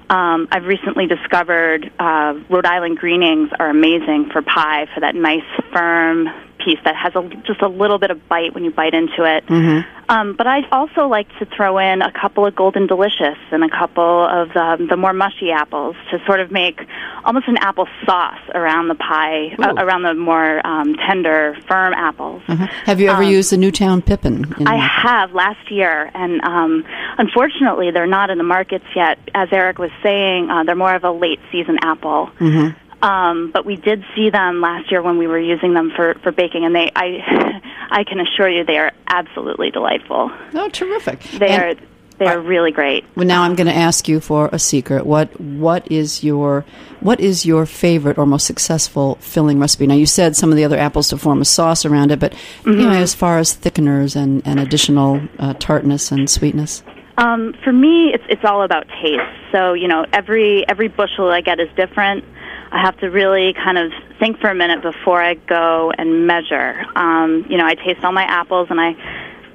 Um, 0.10 0.48
I've 0.52 0.66
recently 0.66 1.06
discovered 1.06 1.92
uh, 2.00 2.34
Rhode 2.50 2.66
Island 2.66 2.98
greenings 2.98 3.52
are 3.60 3.70
amazing 3.70 4.30
for 4.34 4.42
pie 4.42 4.88
for 4.96 5.02
that 5.02 5.14
nice 5.14 5.46
firm 5.72 6.28
piece 6.68 6.80
that 6.84 6.96
has 6.96 7.16
a, 7.16 7.24
just 7.46 7.62
a 7.62 7.68
little 7.68 7.98
bit 7.98 8.12
of 8.12 8.28
bite 8.28 8.54
when 8.54 8.66
you 8.66 8.72
bite 8.72 8.94
into 8.94 9.24
it. 9.24 9.46
Mm-hmm. 9.48 9.88
Um, 10.10 10.36
but 10.38 10.48
I 10.48 10.68
also 10.72 11.08
like 11.08 11.28
to 11.40 11.46
throw 11.46 11.78
in 11.78 12.02
a 12.02 12.12
couple 12.12 12.46
of 12.46 12.56
Golden 12.56 12.88
Delicious 12.88 13.38
and 13.52 13.64
a 13.64 13.70
couple 13.70 14.26
of 14.26 14.50
the, 14.50 14.88
the 14.90 14.96
more 14.96 15.14
mushy 15.14 15.52
apples 15.52 15.96
to 16.12 16.20
sort 16.26 16.40
of 16.40 16.52
make 16.52 16.80
almost 17.26 17.48
an 17.48 17.58
apple 17.58 17.88
sauce 18.06 18.40
around 18.54 18.88
the 18.88 18.96
pie, 18.96 19.56
uh, 19.60 19.74
around 19.78 20.04
the 20.04 20.14
more 20.14 20.66
um, 20.66 20.96
tender, 21.08 21.58
firm 21.68 21.94
apples. 21.94 22.42
Mm-hmm. 22.48 22.64
Have 22.86 23.02
you 23.02 23.10
ever 23.10 23.24
um, 23.24 23.30
used 23.30 23.52
the 23.52 23.58
Newtown 23.58 24.02
Pippin? 24.02 24.46
I 24.66 24.78
have 24.78 25.34
last 25.34 25.70
year, 25.70 26.10
and 26.14 26.42
um, 26.42 26.86
unfortunately, 27.18 27.92
they're 27.92 28.08
not 28.08 28.30
in 28.30 28.38
the 28.38 28.46
markets 28.46 28.86
yet. 28.96 29.20
As 29.34 29.50
Erik 29.52 29.78
was 29.78 29.92
saying, 30.02 30.50
uh, 30.50 30.64
they're 30.64 30.76
more 30.76 30.96
of 30.96 31.04
a 31.04 31.12
late 31.12 31.40
season 31.52 31.78
apple. 31.82 32.30
Mm-hmm. 32.40 32.87
Um, 33.02 33.52
but 33.52 33.66
we 33.66 33.76
did 33.76 34.04
see 34.16 34.30
them 34.30 34.60
last 34.60 34.90
year 34.90 35.02
when 35.02 35.18
we 35.18 35.28
were 35.28 35.40
using 35.40 35.74
them 35.74 35.92
for, 35.96 36.16
for 36.24 36.32
baking, 36.32 36.66
and 36.66 36.74
they 36.74 36.92
I 36.96 37.62
I 37.92 38.04
can 38.04 38.20
assure 38.20 38.50
you 38.50 38.64
they 38.64 38.78
are 38.78 38.92
absolutely 39.08 39.70
delightful. 39.70 40.32
Oh, 40.54 40.70
terrific! 40.70 41.22
They 41.38 41.50
and, 41.50 41.80
are 41.80 41.84
they 42.18 42.26
are 42.26 42.40
really 42.40 42.72
great. 42.72 43.06
Well, 43.16 43.28
now 43.28 43.44
I'm 43.44 43.56
going 43.56 43.68
to 43.68 43.74
ask 43.76 44.08
you 44.08 44.20
for 44.20 44.50
a 44.52 44.58
secret. 44.58 45.06
What 45.06 45.40
what 45.40 45.92
is 45.92 46.24
your 46.24 46.66
what 47.00 47.20
is 47.20 47.46
your 47.46 47.66
favorite 47.68 48.18
or 48.18 48.26
most 48.26 48.48
successful 48.48 49.16
filling 49.16 49.60
recipe? 49.60 49.86
Now 49.86 49.94
you 49.94 50.08
said 50.08 50.36
some 50.36 50.50
of 50.50 50.56
the 50.56 50.64
other 50.64 50.78
apples 50.78 51.10
to 51.10 51.18
form 51.18 51.42
a 51.42 51.46
sauce 51.46 51.86
around 51.86 52.12
it, 52.12 52.20
but 52.20 52.32
mm-hmm. 52.32 52.72
you 52.72 52.78
know, 52.78 52.84
mm-hmm. 52.86 53.04
as 53.04 53.14
far 53.14 53.38
as 53.38 53.56
thickeners 53.56 54.16
and, 54.16 54.42
and 54.48 54.60
additional 54.60 55.22
uh, 55.38 55.54
tartness 55.56 56.12
and 56.12 56.28
sweetness. 56.30 56.82
Um, 57.20 57.54
for 57.64 57.74
me, 57.74 58.14
it's 58.14 58.24
it's 58.30 58.46
all 58.46 58.64
about 58.64 58.88
taste. 59.02 59.22
So 59.52 59.74
you 59.74 59.88
know, 59.88 60.06
every 60.12 60.68
every 60.68 60.88
bushel 60.88 61.30
I 61.30 61.42
get 61.42 61.60
is 61.60 61.70
different. 61.76 62.24
I 62.72 62.82
have 62.82 62.98
to 63.00 63.10
really 63.10 63.54
kind 63.54 63.78
of 63.78 63.92
think 64.20 64.40
for 64.40 64.50
a 64.50 64.56
minute 64.56 64.82
before 64.82 65.22
I 65.22 65.36
go 65.36 65.92
and 65.98 66.28
measure. 66.28 66.86
Um, 66.96 67.46
you 67.50 67.58
know, 67.58 67.66
I 67.66 67.76
taste 67.76 68.04
all 68.04 68.12
my 68.12 68.24
apples, 68.24 68.68
and 68.70 68.80
I, 68.80 68.96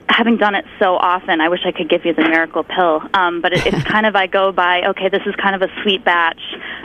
having 0.09 0.37
done 0.37 0.55
it 0.55 0.64
so 0.79 0.96
often, 0.96 1.40
I 1.40 1.48
wish 1.48 1.61
I 1.64 1.72
could 1.72 1.88
give 1.88 2.05
you 2.05 2.14
the 2.14 2.22
miracle 2.22 2.64
pill. 2.64 3.03
Um, 3.14 3.40
but 3.40 3.53
it, 3.53 3.66
it's 3.66 3.83
kind 3.88 4.07
of 4.07 4.16
I 4.16 4.27
go 4.27 4.53
by, 4.53 4.83
okay, 4.88 5.09
this 5.09 5.22
is 5.27 5.35
kind 5.37 5.55
of 5.55 5.62
a 5.62 5.83
sweet 5.83 6.05
batch, 6.05 6.40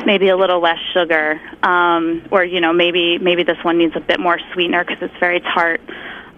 maybe 0.05 0.29
a 0.29 0.37
little 0.37 0.59
less 0.59 0.79
sugar, 0.93 1.39
um, 1.63 2.27
or 2.31 2.43
you 2.43 2.61
know, 2.61 2.73
maybe 2.73 3.17
maybe 3.17 3.43
this 3.43 3.63
one 3.63 3.77
needs 3.77 3.95
a 3.95 4.01
bit 4.01 4.19
more 4.19 4.39
sweetener 4.53 4.83
because 4.83 5.01
it's 5.01 5.19
very 5.19 5.39
tart. 5.39 5.81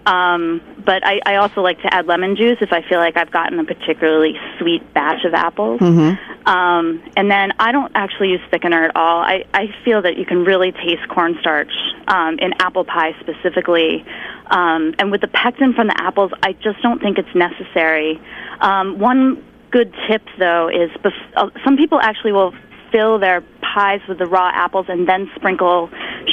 Um, 0.06 0.60
but 0.84 1.06
I, 1.06 1.20
I 1.26 1.36
also 1.36 1.60
like 1.60 1.80
to 1.82 1.92
add 1.92 2.06
lemon 2.06 2.36
juice 2.36 2.58
if 2.60 2.72
I 2.72 2.82
feel 2.88 2.98
like 2.98 3.16
I've 3.16 3.30
gotten 3.30 3.58
a 3.58 3.64
particularly 3.64 4.34
sweet 4.58 4.94
batch 4.94 5.24
of 5.24 5.34
apples. 5.34 5.80
Mm-hmm. 5.80 6.48
Um, 6.48 7.02
and 7.16 7.30
then 7.30 7.52
I 7.58 7.70
don't 7.70 7.92
actually 7.94 8.30
use 8.30 8.40
thickener 8.50 8.88
at 8.88 8.96
all. 8.96 9.20
I, 9.20 9.44
I 9.52 9.66
feel 9.84 10.02
that 10.02 10.16
you 10.16 10.24
can 10.24 10.44
really 10.44 10.72
taste 10.72 11.06
cornstarch 11.08 11.72
um, 12.08 12.38
in 12.38 12.54
apple 12.60 12.84
pie 12.84 13.14
specifically. 13.20 14.04
Um, 14.46 14.94
and 14.98 15.10
with 15.10 15.20
the 15.20 15.28
pectin 15.28 15.74
from 15.74 15.88
the 15.88 16.00
apples, 16.00 16.32
I 16.42 16.54
just 16.54 16.80
don't 16.82 17.00
think 17.00 17.18
it's 17.18 17.34
necessary. 17.34 18.20
Um, 18.60 18.98
one 18.98 19.44
good 19.70 19.94
tip 20.08 20.22
though 20.38 20.68
is 20.68 20.90
bef- 21.02 21.32
uh, 21.36 21.50
some 21.64 21.76
people 21.76 22.00
actually 22.00 22.32
will 22.32 22.52
fill 22.90 23.18
their 23.18 23.42
pies 23.62 24.00
with 24.08 24.18
the 24.18 24.26
raw 24.26 24.50
apples 24.52 24.86
and 24.88 25.08
then 25.08 25.30
sprinkle 25.36 25.90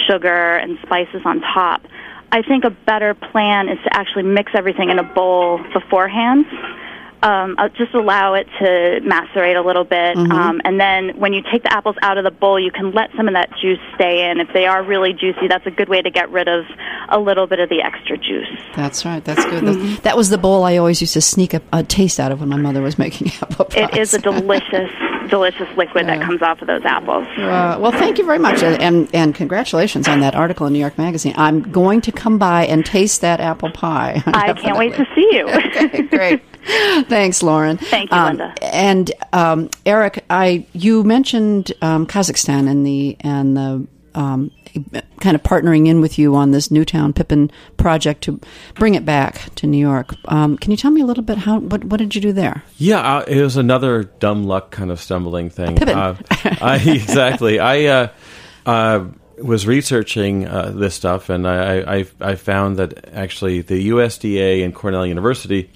sugar 0.08 0.58
and 0.58 0.80
spices 0.84 1.22
on 1.26 1.42
top. 1.42 1.82
I 2.32 2.42
think 2.42 2.64
a 2.64 2.70
better 2.70 3.14
plan 3.14 3.70
is 3.70 3.78
to 3.84 3.96
actually 3.96 4.24
mix 4.24 4.52
everything 4.54 4.90
in 4.90 5.00
a 5.00 5.04
bowl 5.04 5.60
beforehand 5.74 6.46
um, 7.24 7.56
I'll 7.58 7.70
just 7.70 7.94
allow 7.96 8.36
it 8.36 8.48
to 8.60 9.00
macerate 9.04 9.56
a 9.56 9.62
little 9.62 9.84
bit. 9.84 10.16
Mm-hmm. 10.16 10.32
Um, 10.32 10.62
and 10.64 10.80
then 10.80 11.18
when 11.18 11.34
you 11.34 11.42
take 11.52 11.64
the 11.64 11.74
apples 11.74 11.96
out 12.02 12.18
of 12.18 12.24
the 12.24 12.32
bowl, 12.32 12.60
you 12.60 12.72
can 12.72 12.92
let 12.92 13.10
some 13.18 13.28
of 13.28 13.34
that 13.34 13.50
juice 13.60 13.80
stay 13.96 14.30
in. 14.30 14.40
If 14.40 14.50
they 14.54 14.68
are 14.68 14.84
really 14.84 15.14
juicy, 15.14 15.48
that's 15.48 15.66
a 15.66 15.72
good 15.72 15.90
way 15.90 16.02
to 16.02 16.12
get 16.12 16.30
rid 16.30 16.48
of 16.48 16.66
a 17.10 17.20
little 17.20 17.48
bit 17.48 17.60
of 17.60 17.70
the 17.70 17.82
extra 17.82 18.18
juice. 18.18 18.48
That's 18.76 19.04
right. 19.04 19.24
That's 19.24 19.44
good. 19.46 19.64
Mm-hmm. 19.64 20.04
That 20.04 20.16
was 20.16 20.30
the 20.30 20.38
bowl 20.38 20.64
I 20.64 20.78
always 20.78 21.02
used 21.02 21.14
to 21.14 21.22
sneak 21.22 21.56
a, 21.56 21.62
a, 21.74 21.84
taste 21.84 22.20
out 22.20 22.32
of 22.32 22.42
when 22.42 22.50
my 22.50 22.58
mother 22.58 22.82
was 22.82 23.00
making 23.00 23.32
apple 23.42 23.66
pies. 23.66 23.90
It 23.92 23.98
is 23.98 24.14
a 24.14 24.20
delicious. 24.20 24.92
Delicious 25.30 25.68
liquid 25.78 26.06
yeah. 26.06 26.18
that 26.18 26.26
comes 26.26 26.42
off 26.42 26.62
of 26.62 26.68
those 26.68 26.84
apples. 26.86 27.28
Uh, 27.38 27.78
well, 27.80 27.92
thank 27.92 28.18
you 28.18 28.26
very 28.26 28.40
much, 28.40 28.64
and 28.64 29.14
and 29.14 29.36
congratulations 29.36 30.08
on 30.08 30.20
that 30.22 30.36
article 30.36 30.68
in 30.68 30.74
New 30.74 30.80
York 30.80 30.98
Magazine. 30.98 31.34
I'm 31.38 31.72
going 31.72 32.02
to 32.02 32.12
come 32.12 32.38
by 32.38 32.66
and 32.66 32.86
taste 32.86 33.22
that 33.22 33.40
apple 33.40 33.72
pie. 33.72 34.22
I 34.28 34.54
can't 34.54 34.78
wait 34.78 34.96
to 34.96 35.06
see 35.16 35.30
you. 35.32 35.48
okay, 35.50 36.02
great. 36.04 36.42
Thanks, 37.08 37.42
Lauren. 37.42 37.78
Thank 37.78 38.12
you, 38.12 38.18
um, 38.18 38.38
Linda. 38.38 38.54
And 38.62 39.12
um, 39.34 39.70
Erik, 39.86 40.24
I 40.30 40.66
you 40.74 41.04
mentioned 41.04 41.72
um, 41.82 42.06
Kazakhstan 42.06 42.70
and 42.70 42.86
the 42.86 43.18
and 43.22 43.56
the 43.56 43.88
um, 44.16 44.52
kind 45.20 45.36
of 45.36 45.44
partnering 45.44 45.88
in 45.88 46.02
with 46.02 46.18
you 46.18 46.36
on 46.36 46.52
this 46.52 46.72
Newtown 46.72 47.14
Pippin 47.14 47.52
project 47.78 48.24
to 48.24 48.40
bring 48.76 48.96
it 48.96 49.06
back 49.06 49.54
to 49.56 49.68
New 49.68 49.78
York. 49.78 50.14
Um, 50.26 50.58
can 50.58 50.72
you 50.72 50.78
tell 50.78 50.92
me 50.92 51.02
a 51.02 51.06
little 51.06 51.24
bit 51.24 51.38
how 51.38 51.60
what 51.60 51.84
what 51.86 51.98
did 51.98 52.16
you 52.16 52.22
do 52.22 52.34
there? 52.34 52.64
Yeah, 52.78 53.00
uh, 53.00 53.26
it 53.28 53.42
was 53.42 53.58
another 53.58 54.04
dumb 54.04 54.46
luck 54.46 54.72
kind 54.72 54.92
of 54.92 55.00
stumbling 55.00 55.50
thing. 55.50 55.76
Pippin. 55.76 55.98
Uh, 55.98 56.16
I, 56.62 56.78
exactly. 56.86 57.60
I. 57.60 57.86
Uh, 57.86 58.08
uh, 58.66 59.06
was 59.38 59.68
researching 59.68 60.48
uh, 60.48 60.72
this 60.72 60.96
stuff, 60.96 61.30
and 61.30 61.48
I, 61.48 62.00
I, 62.00 62.06
I, 62.20 62.36
found 62.36 62.78
that 62.78 63.08
actually 63.14 63.62
the 63.62 63.90
USDA 63.90 64.66
and 64.66 64.74
Cornell 64.74 65.06
University 65.06 65.70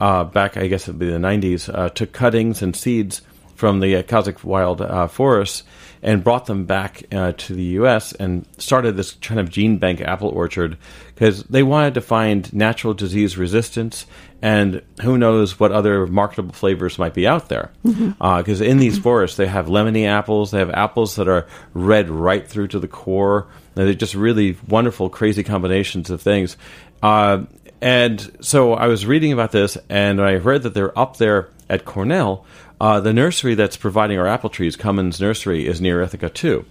uh, 0.00 0.24
back, 0.24 0.56
I 0.56 0.66
guess 0.66 0.88
it'd 0.88 0.98
be 0.98 1.10
the 1.10 1.18
90s, 1.18 1.72
uh, 1.72 1.88
took 1.90 2.12
cuttings 2.12 2.62
and 2.62 2.74
seeds 2.74 3.22
from 3.54 3.80
the 3.80 3.96
uh, 3.96 4.02
Kazakh 4.02 4.42
wild 4.44 4.80
uh, 4.80 5.06
forests 5.06 5.62
and 6.04 6.22
brought 6.22 6.44
them 6.44 6.66
back 6.66 7.02
uh, 7.12 7.32
to 7.32 7.54
the 7.54 7.64
U.S. 7.78 8.12
and 8.12 8.46
started 8.58 8.94
this 8.96 9.12
kind 9.12 9.40
of 9.40 9.48
gene 9.50 9.78
bank 9.78 10.02
apple 10.02 10.28
orchard 10.28 10.76
because 11.14 11.42
they 11.44 11.62
wanted 11.62 11.94
to 11.94 12.02
find 12.02 12.52
natural 12.52 12.92
disease 12.92 13.38
resistance 13.38 14.04
and 14.42 14.82
who 15.00 15.16
knows 15.16 15.58
what 15.58 15.72
other 15.72 16.06
marketable 16.06 16.52
flavors 16.52 16.98
might 16.98 17.14
be 17.14 17.26
out 17.26 17.48
there. 17.48 17.72
Because 17.82 17.96
mm-hmm. 17.96 18.22
uh, 18.22 18.66
in 18.66 18.76
these 18.76 18.98
forests, 18.98 19.38
they 19.38 19.46
have 19.46 19.68
lemony 19.68 20.06
apples, 20.06 20.50
they 20.50 20.58
have 20.58 20.70
apples 20.70 21.16
that 21.16 21.26
are 21.26 21.46
red 21.72 22.10
right 22.10 22.46
through 22.46 22.68
to 22.68 22.78
the 22.78 22.86
core. 22.86 23.46
They're 23.74 23.94
just 23.94 24.14
really 24.14 24.58
wonderful, 24.68 25.08
crazy 25.08 25.42
combinations 25.42 26.10
of 26.10 26.20
things. 26.20 26.58
Uh, 27.02 27.44
and 27.80 28.36
so 28.40 28.74
I 28.74 28.88
was 28.88 29.06
reading 29.06 29.32
about 29.32 29.52
this, 29.52 29.78
and 29.88 30.20
I 30.20 30.34
read 30.34 30.64
that 30.64 30.74
they're 30.74 30.96
up 30.98 31.16
there 31.16 31.48
at 31.70 31.86
Cornell. 31.86 32.44
Uh, 32.80 33.00
the 33.00 33.12
nursery 33.12 33.54
that's 33.54 33.76
providing 33.76 34.18
our 34.18 34.26
apple 34.26 34.50
trees, 34.50 34.76
Cummins 34.76 35.20
Nursery, 35.20 35.66
is 35.66 35.80
near 35.80 36.02
Ithaca 36.02 36.28
too. 36.28 36.64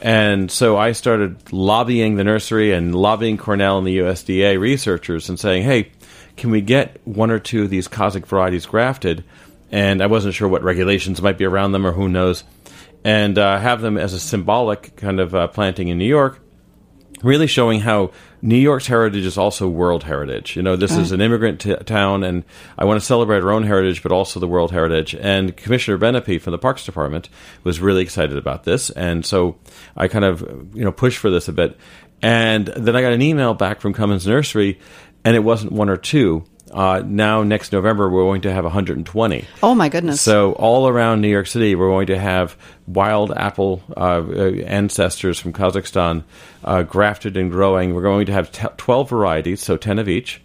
And 0.00 0.50
so 0.50 0.76
I 0.76 0.92
started 0.92 1.52
lobbying 1.52 2.16
the 2.16 2.24
nursery 2.24 2.72
and 2.72 2.94
lobbying 2.94 3.36
Cornell 3.36 3.78
and 3.78 3.86
the 3.86 3.98
USDA 3.98 4.58
researchers 4.58 5.28
and 5.28 5.38
saying, 5.38 5.62
hey, 5.62 5.92
can 6.36 6.50
we 6.50 6.60
get 6.60 7.00
one 7.04 7.30
or 7.30 7.38
two 7.38 7.64
of 7.64 7.70
these 7.70 7.86
Kazakh 7.86 8.26
varieties 8.26 8.66
grafted? 8.66 9.24
And 9.70 10.02
I 10.02 10.06
wasn't 10.06 10.34
sure 10.34 10.48
what 10.48 10.62
regulations 10.62 11.22
might 11.22 11.38
be 11.38 11.44
around 11.44 11.72
them 11.72 11.86
or 11.86 11.92
who 11.92 12.08
knows. 12.08 12.44
And 13.04 13.38
uh, 13.38 13.58
have 13.58 13.80
them 13.80 13.98
as 13.98 14.12
a 14.12 14.20
symbolic 14.20 14.96
kind 14.96 15.20
of 15.20 15.34
uh, 15.34 15.48
planting 15.48 15.88
in 15.88 15.98
New 15.98 16.06
York 16.06 16.40
really 17.22 17.46
showing 17.46 17.80
how 17.80 18.10
New 18.44 18.56
York's 18.56 18.88
heritage 18.88 19.24
is 19.24 19.38
also 19.38 19.68
world 19.68 20.02
heritage. 20.02 20.56
You 20.56 20.62
know, 20.62 20.74
this 20.74 20.90
is 20.96 21.12
an 21.12 21.20
immigrant 21.20 21.60
t- 21.60 21.76
town, 21.76 22.24
and 22.24 22.42
I 22.76 22.84
want 22.84 23.00
to 23.00 23.06
celebrate 23.06 23.40
our 23.44 23.52
own 23.52 23.62
heritage, 23.62 24.02
but 24.02 24.10
also 24.10 24.40
the 24.40 24.48
world 24.48 24.72
heritage. 24.72 25.14
And 25.14 25.56
Commissioner 25.56 25.96
Benepe 25.96 26.40
from 26.40 26.50
the 26.50 26.58
Parks 26.58 26.84
Department 26.84 27.28
was 27.62 27.78
really 27.78 28.02
excited 28.02 28.36
about 28.36 28.64
this, 28.64 28.90
and 28.90 29.24
so 29.24 29.58
I 29.96 30.08
kind 30.08 30.24
of 30.24 30.42
you 30.74 30.84
know 30.84 30.90
pushed 30.90 31.18
for 31.18 31.30
this 31.30 31.46
a 31.46 31.52
bit. 31.52 31.78
And 32.20 32.66
then 32.66 32.96
I 32.96 33.00
got 33.00 33.12
an 33.12 33.22
email 33.22 33.54
back 33.54 33.80
from 33.80 33.92
Cummins 33.92 34.26
Nursery, 34.26 34.80
and 35.24 35.36
it 35.36 35.40
wasn't 35.40 35.70
one 35.72 35.88
or 35.88 35.96
two. 35.96 36.44
Uh, 36.72 37.02
now, 37.04 37.42
next 37.42 37.72
November, 37.72 38.08
we're 38.08 38.22
going 38.22 38.42
to 38.42 38.52
have 38.52 38.64
120. 38.64 39.44
Oh, 39.62 39.74
my 39.74 39.88
goodness. 39.88 40.22
So, 40.22 40.52
all 40.52 40.88
around 40.88 41.20
New 41.20 41.28
York 41.28 41.46
City, 41.46 41.74
we're 41.74 41.88
going 41.88 42.06
to 42.06 42.18
have 42.18 42.56
wild 42.86 43.30
apple 43.32 43.82
uh, 43.94 44.22
ancestors 44.64 45.38
from 45.38 45.52
Kazakhstan 45.52 46.24
uh, 46.64 46.82
grafted 46.82 47.36
and 47.36 47.50
growing. 47.50 47.94
We're 47.94 48.02
going 48.02 48.26
to 48.26 48.32
have 48.32 48.50
t- 48.50 48.66
12 48.76 49.10
varieties, 49.10 49.60
so 49.60 49.76
10 49.76 49.98
of 49.98 50.08
each. 50.08 50.40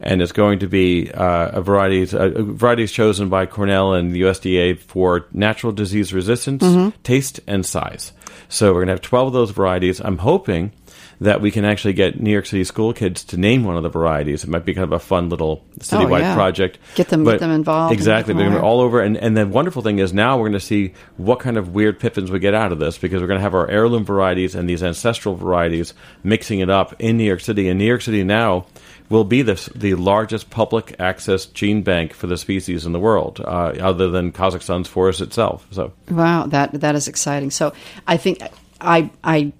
And 0.00 0.22
it's 0.22 0.32
going 0.32 0.60
to 0.60 0.68
be 0.68 1.10
uh, 1.10 1.58
a 1.58 1.62
varieties, 1.62 2.14
uh, 2.14 2.30
varieties 2.36 2.92
chosen 2.92 3.28
by 3.28 3.46
Cornell 3.46 3.94
and 3.94 4.12
the 4.12 4.22
USDA 4.22 4.78
for 4.78 5.26
natural 5.32 5.72
disease 5.72 6.12
resistance, 6.12 6.62
mm-hmm. 6.62 7.00
taste, 7.02 7.40
and 7.46 7.64
size. 7.64 8.12
So, 8.48 8.68
we're 8.68 8.80
going 8.80 8.88
to 8.88 8.92
have 8.94 9.02
12 9.02 9.28
of 9.28 9.32
those 9.32 9.50
varieties. 9.50 10.00
I'm 10.00 10.18
hoping 10.18 10.72
that 11.20 11.40
we 11.40 11.50
can 11.50 11.64
actually 11.64 11.94
get 11.94 12.20
New 12.20 12.30
York 12.30 12.46
City 12.46 12.64
school 12.64 12.92
kids 12.92 13.24
to 13.24 13.36
name 13.36 13.64
one 13.64 13.76
of 13.76 13.82
the 13.82 13.88
varieties. 13.88 14.44
It 14.44 14.50
might 14.50 14.64
be 14.64 14.74
kind 14.74 14.84
of 14.84 14.92
a 14.92 14.98
fun 14.98 15.28
little 15.28 15.64
citywide 15.80 16.12
oh, 16.12 16.16
yeah. 16.18 16.34
project. 16.34 16.78
Get 16.94 17.08
them, 17.08 17.24
but 17.24 17.32
get 17.32 17.40
them 17.40 17.50
involved. 17.50 17.92
Exactly, 17.92 18.34
they're 18.34 18.62
all 18.62 18.80
over. 18.80 19.00
And, 19.00 19.16
and 19.16 19.36
the 19.36 19.46
wonderful 19.46 19.82
thing 19.82 19.98
is 19.98 20.12
now 20.12 20.36
we're 20.36 20.48
going 20.48 20.52
to 20.52 20.60
see 20.60 20.94
what 21.16 21.40
kind 21.40 21.56
of 21.56 21.74
weird 21.74 21.98
pippins 21.98 22.30
we 22.30 22.38
get 22.38 22.54
out 22.54 22.72
of 22.72 22.78
this 22.78 22.98
because 22.98 23.20
we're 23.20 23.28
going 23.28 23.38
to 23.38 23.42
have 23.42 23.54
our 23.54 23.68
heirloom 23.68 24.04
varieties 24.04 24.54
and 24.54 24.68
these 24.68 24.82
ancestral 24.82 25.34
varieties 25.34 25.94
mixing 26.22 26.60
it 26.60 26.70
up 26.70 26.94
in 27.00 27.16
New 27.16 27.24
York 27.24 27.40
City. 27.40 27.68
And 27.68 27.78
New 27.78 27.86
York 27.86 28.02
City 28.02 28.22
now 28.22 28.66
will 29.08 29.24
be 29.24 29.42
the, 29.42 29.70
the 29.74 29.94
largest 29.94 30.50
public 30.50 30.94
access 30.98 31.46
gene 31.46 31.82
bank 31.82 32.12
for 32.12 32.26
the 32.26 32.36
species 32.36 32.86
in 32.86 32.92
the 32.92 33.00
world, 33.00 33.40
uh, 33.40 33.72
other 33.80 34.08
than 34.10 34.32
Kazakhstan's 34.32 34.88
forest 34.88 35.20
itself. 35.20 35.66
So 35.70 35.92
wow, 36.10 36.46
that 36.46 36.72
that 36.80 36.94
is 36.94 37.08
exciting. 37.08 37.50
So 37.50 37.72
I 38.06 38.16
think 38.16 38.42
I 38.80 39.10
I 39.24 39.52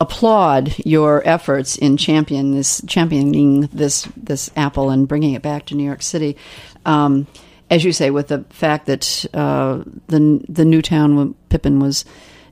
applaud 0.00 0.74
your 0.84 1.22
efforts 1.28 1.76
in 1.76 1.96
champion 1.96 2.52
this 2.52 2.82
championing 2.86 3.62
this 3.72 4.08
this 4.16 4.50
apple 4.56 4.90
and 4.90 5.06
bringing 5.06 5.34
it 5.34 5.42
back 5.42 5.66
to 5.66 5.74
New 5.74 5.84
York 5.84 6.02
City. 6.02 6.36
Um, 6.86 7.26
as 7.68 7.84
you 7.84 7.92
say, 7.92 8.10
with 8.10 8.28
the 8.28 8.44
fact 8.50 8.86
that 8.86 9.26
uh, 9.32 9.84
the 10.08 10.44
the 10.48 10.64
Newtown 10.64 11.34
Pippin 11.50 11.78
was 11.78 12.04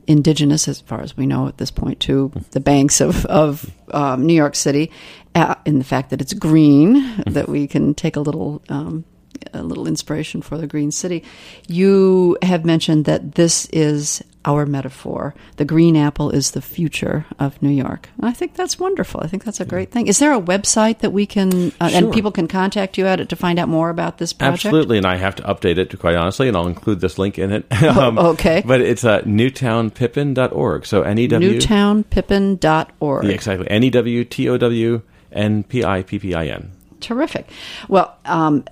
indigenous, 0.07 0.69
as 0.69 0.81
far 0.81 1.01
as 1.01 1.17
we 1.17 1.27
know 1.27 1.49
at 1.49 1.59
this 1.59 1.71
point, 1.71 2.01
to 2.01 2.31
the 2.53 2.61
banks 2.61 3.01
of 3.01 3.27
of 3.27 3.71
um, 3.93 4.27
New 4.27 4.35
York 4.35 4.55
City, 4.55 4.93
uh, 5.35 5.57
in 5.65 5.79
the 5.79 5.85
fact 5.85 6.11
that 6.11 6.21
it's 6.21 6.35
green, 6.35 7.23
that 7.27 7.49
we 7.49 7.67
can 7.67 7.95
take 7.95 8.17
a 8.17 8.21
little. 8.21 8.63
Um, 8.69 9.05
a 9.53 9.63
little 9.63 9.87
inspiration 9.87 10.43
for 10.43 10.59
the 10.59 10.67
green 10.67 10.91
city. 10.91 11.23
You 11.69 12.37
have 12.43 12.65
mentioned 12.65 13.05
that 13.05 13.37
this 13.37 13.67
is 13.67 14.23
our 14.44 14.66
metaphor. 14.66 15.35
The 15.57 15.64
green 15.64 15.96
apple 15.96 16.31
is 16.31 16.53
the 16.53 16.62
future 16.62 17.27
of 17.38 17.61
New 17.62 17.70
York. 17.70 18.09
And 18.16 18.27
I 18.27 18.33
think 18.33 18.55
that's 18.55 18.79
wonderful. 18.79 19.20
I 19.22 19.27
think 19.27 19.44
that's 19.44 19.61
a 19.61 19.64
great 19.64 19.90
thing. 19.90 20.07
Is 20.07 20.18
there 20.18 20.33
a 20.33 20.40
website 20.40 20.98
that 21.01 21.11
we 21.11 21.27
can 21.27 21.72
uh, 21.81 21.88
sure. 21.88 21.98
and 21.98 22.12
people 22.12 22.31
can 22.31 22.48
contact 22.48 22.98
you 22.98 23.07
at 23.07 23.20
it 23.20 23.29
to 23.31 23.37
find 23.37 23.59
out 23.59 23.68
more 23.68 23.90
about 23.90 24.18
this 24.18 24.33
project? 24.33 24.66
Absolutely, 24.66 24.98
and 24.98 25.07
I 25.07 25.16
have 25.16 25.37
to 25.37 25.42
update 25.42 25.79
it 25.79 25.90
to 25.90 25.96
quite 25.96 26.14
honestly, 26.14 26.48
and 26.48 26.57
I'll 26.57 26.66
include 26.66 27.01
this 27.01 27.18
link 27.18 27.38
in 27.38 27.53
it. 27.53 27.66
um, 27.83 28.18
oh, 28.18 28.29
okay, 28.31 28.62
but 28.64 28.81
it's 28.81 29.05
uh, 29.05 29.22
newtownpippin.org. 29.22 30.87
So 30.87 31.03
N 31.03 31.18
E 31.18 31.27
W 31.27 31.59
newtownpippin.org. 31.59 33.24
Yeah, 33.24 33.31
exactly. 33.31 33.68
N 33.68 33.85
E 33.85 33.90
W 33.90 34.24
T 34.24 34.48
O 34.48 34.57
W 34.57 35.03
N 35.33 35.62
P 35.64 35.85
I 35.85 36.03
P 36.03 36.18
P 36.18 36.35
I 36.35 36.46
N. 36.46 36.72
Terrific. 37.01 37.48
Well, 37.88 38.16
um, 38.24 38.64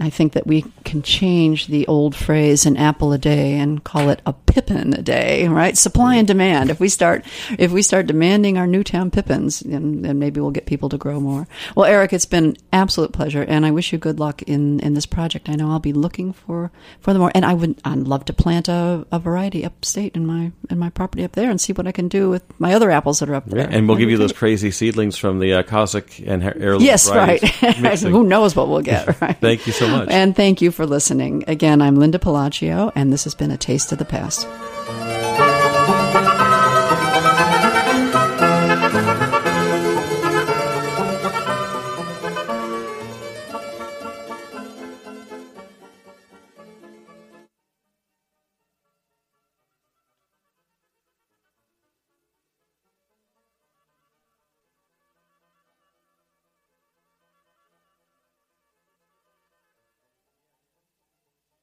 I 0.00 0.10
think 0.10 0.32
that 0.34 0.46
we 0.46 0.64
can 0.84 1.02
change 1.02 1.66
the 1.66 1.86
old 1.86 2.14
phrase 2.14 2.66
"an 2.66 2.76
apple 2.76 3.12
a 3.12 3.18
day" 3.18 3.54
and 3.58 3.82
call 3.82 4.08
it 4.10 4.20
a 4.26 4.32
pippin 4.32 4.94
a 4.94 5.02
day, 5.02 5.48
right? 5.48 5.76
Supply 5.76 6.16
and 6.16 6.26
demand. 6.26 6.70
If 6.70 6.80
we 6.80 6.88
start, 6.88 7.24
if 7.58 7.72
we 7.72 7.82
start 7.82 8.06
demanding 8.06 8.58
our 8.58 8.66
Newtown 8.66 9.10
pippins, 9.10 9.60
then, 9.60 10.02
then 10.02 10.18
maybe 10.18 10.40
we'll 10.40 10.50
get 10.50 10.66
people 10.66 10.88
to 10.90 10.98
grow 10.98 11.20
more. 11.20 11.46
Well, 11.74 11.86
Erik, 11.86 12.12
it's 12.12 12.26
been 12.26 12.56
absolute 12.72 13.12
pleasure, 13.12 13.42
and 13.42 13.66
I 13.66 13.70
wish 13.70 13.92
you 13.92 13.98
good 13.98 14.18
luck 14.18 14.42
in, 14.42 14.80
in 14.80 14.94
this 14.94 15.06
project. 15.06 15.48
I 15.48 15.54
know 15.54 15.70
I'll 15.70 15.78
be 15.78 15.92
looking 15.92 16.32
for 16.32 16.70
for 17.00 17.12
the 17.12 17.18
more, 17.18 17.32
and 17.34 17.44
I 17.44 17.54
would 17.54 17.80
I'd 17.84 17.98
love 17.98 18.24
to 18.26 18.32
plant 18.32 18.68
a, 18.68 19.06
a 19.12 19.18
variety 19.18 19.64
upstate 19.64 20.14
in 20.16 20.26
my 20.26 20.52
in 20.70 20.78
my 20.78 20.90
property 20.90 21.24
up 21.24 21.32
there 21.32 21.50
and 21.50 21.60
see 21.60 21.72
what 21.72 21.86
I 21.86 21.92
can 21.92 22.08
do 22.08 22.30
with 22.30 22.42
my 22.58 22.74
other 22.74 22.90
apples 22.90 23.20
that 23.20 23.28
are 23.28 23.34
up 23.34 23.46
there. 23.46 23.60
Yeah, 23.60 23.76
and 23.76 23.88
we'll 23.88 23.98
give 23.98 24.10
you 24.10 24.18
those 24.18 24.32
crazy 24.32 24.70
seedlings 24.70 25.16
from 25.16 25.38
the 25.38 25.54
uh, 25.54 25.62
Kazakh 25.62 26.26
and 26.26 26.42
heirloom. 26.42 26.82
Yes, 26.82 27.10
right. 27.10 27.42
Who 28.00 28.24
knows 28.24 28.54
what 28.56 28.68
we'll 28.68 28.82
get? 28.82 29.06
Right. 29.26 29.36
Thank 29.40 29.66
you 29.66 29.72
so 29.72 29.85
much. 29.88 30.08
And 30.10 30.34
thank 30.34 30.60
you 30.60 30.70
for 30.70 30.86
listening. 30.86 31.44
Again, 31.46 31.82
I'm 31.82 31.96
Linda 31.96 32.18
Pelaccio, 32.18 32.92
and 32.94 33.12
this 33.12 33.24
has 33.24 33.34
been 33.34 33.50
A 33.50 33.56
Taste 33.56 33.92
of 33.92 33.98
the 33.98 34.04
Past. 34.04 34.46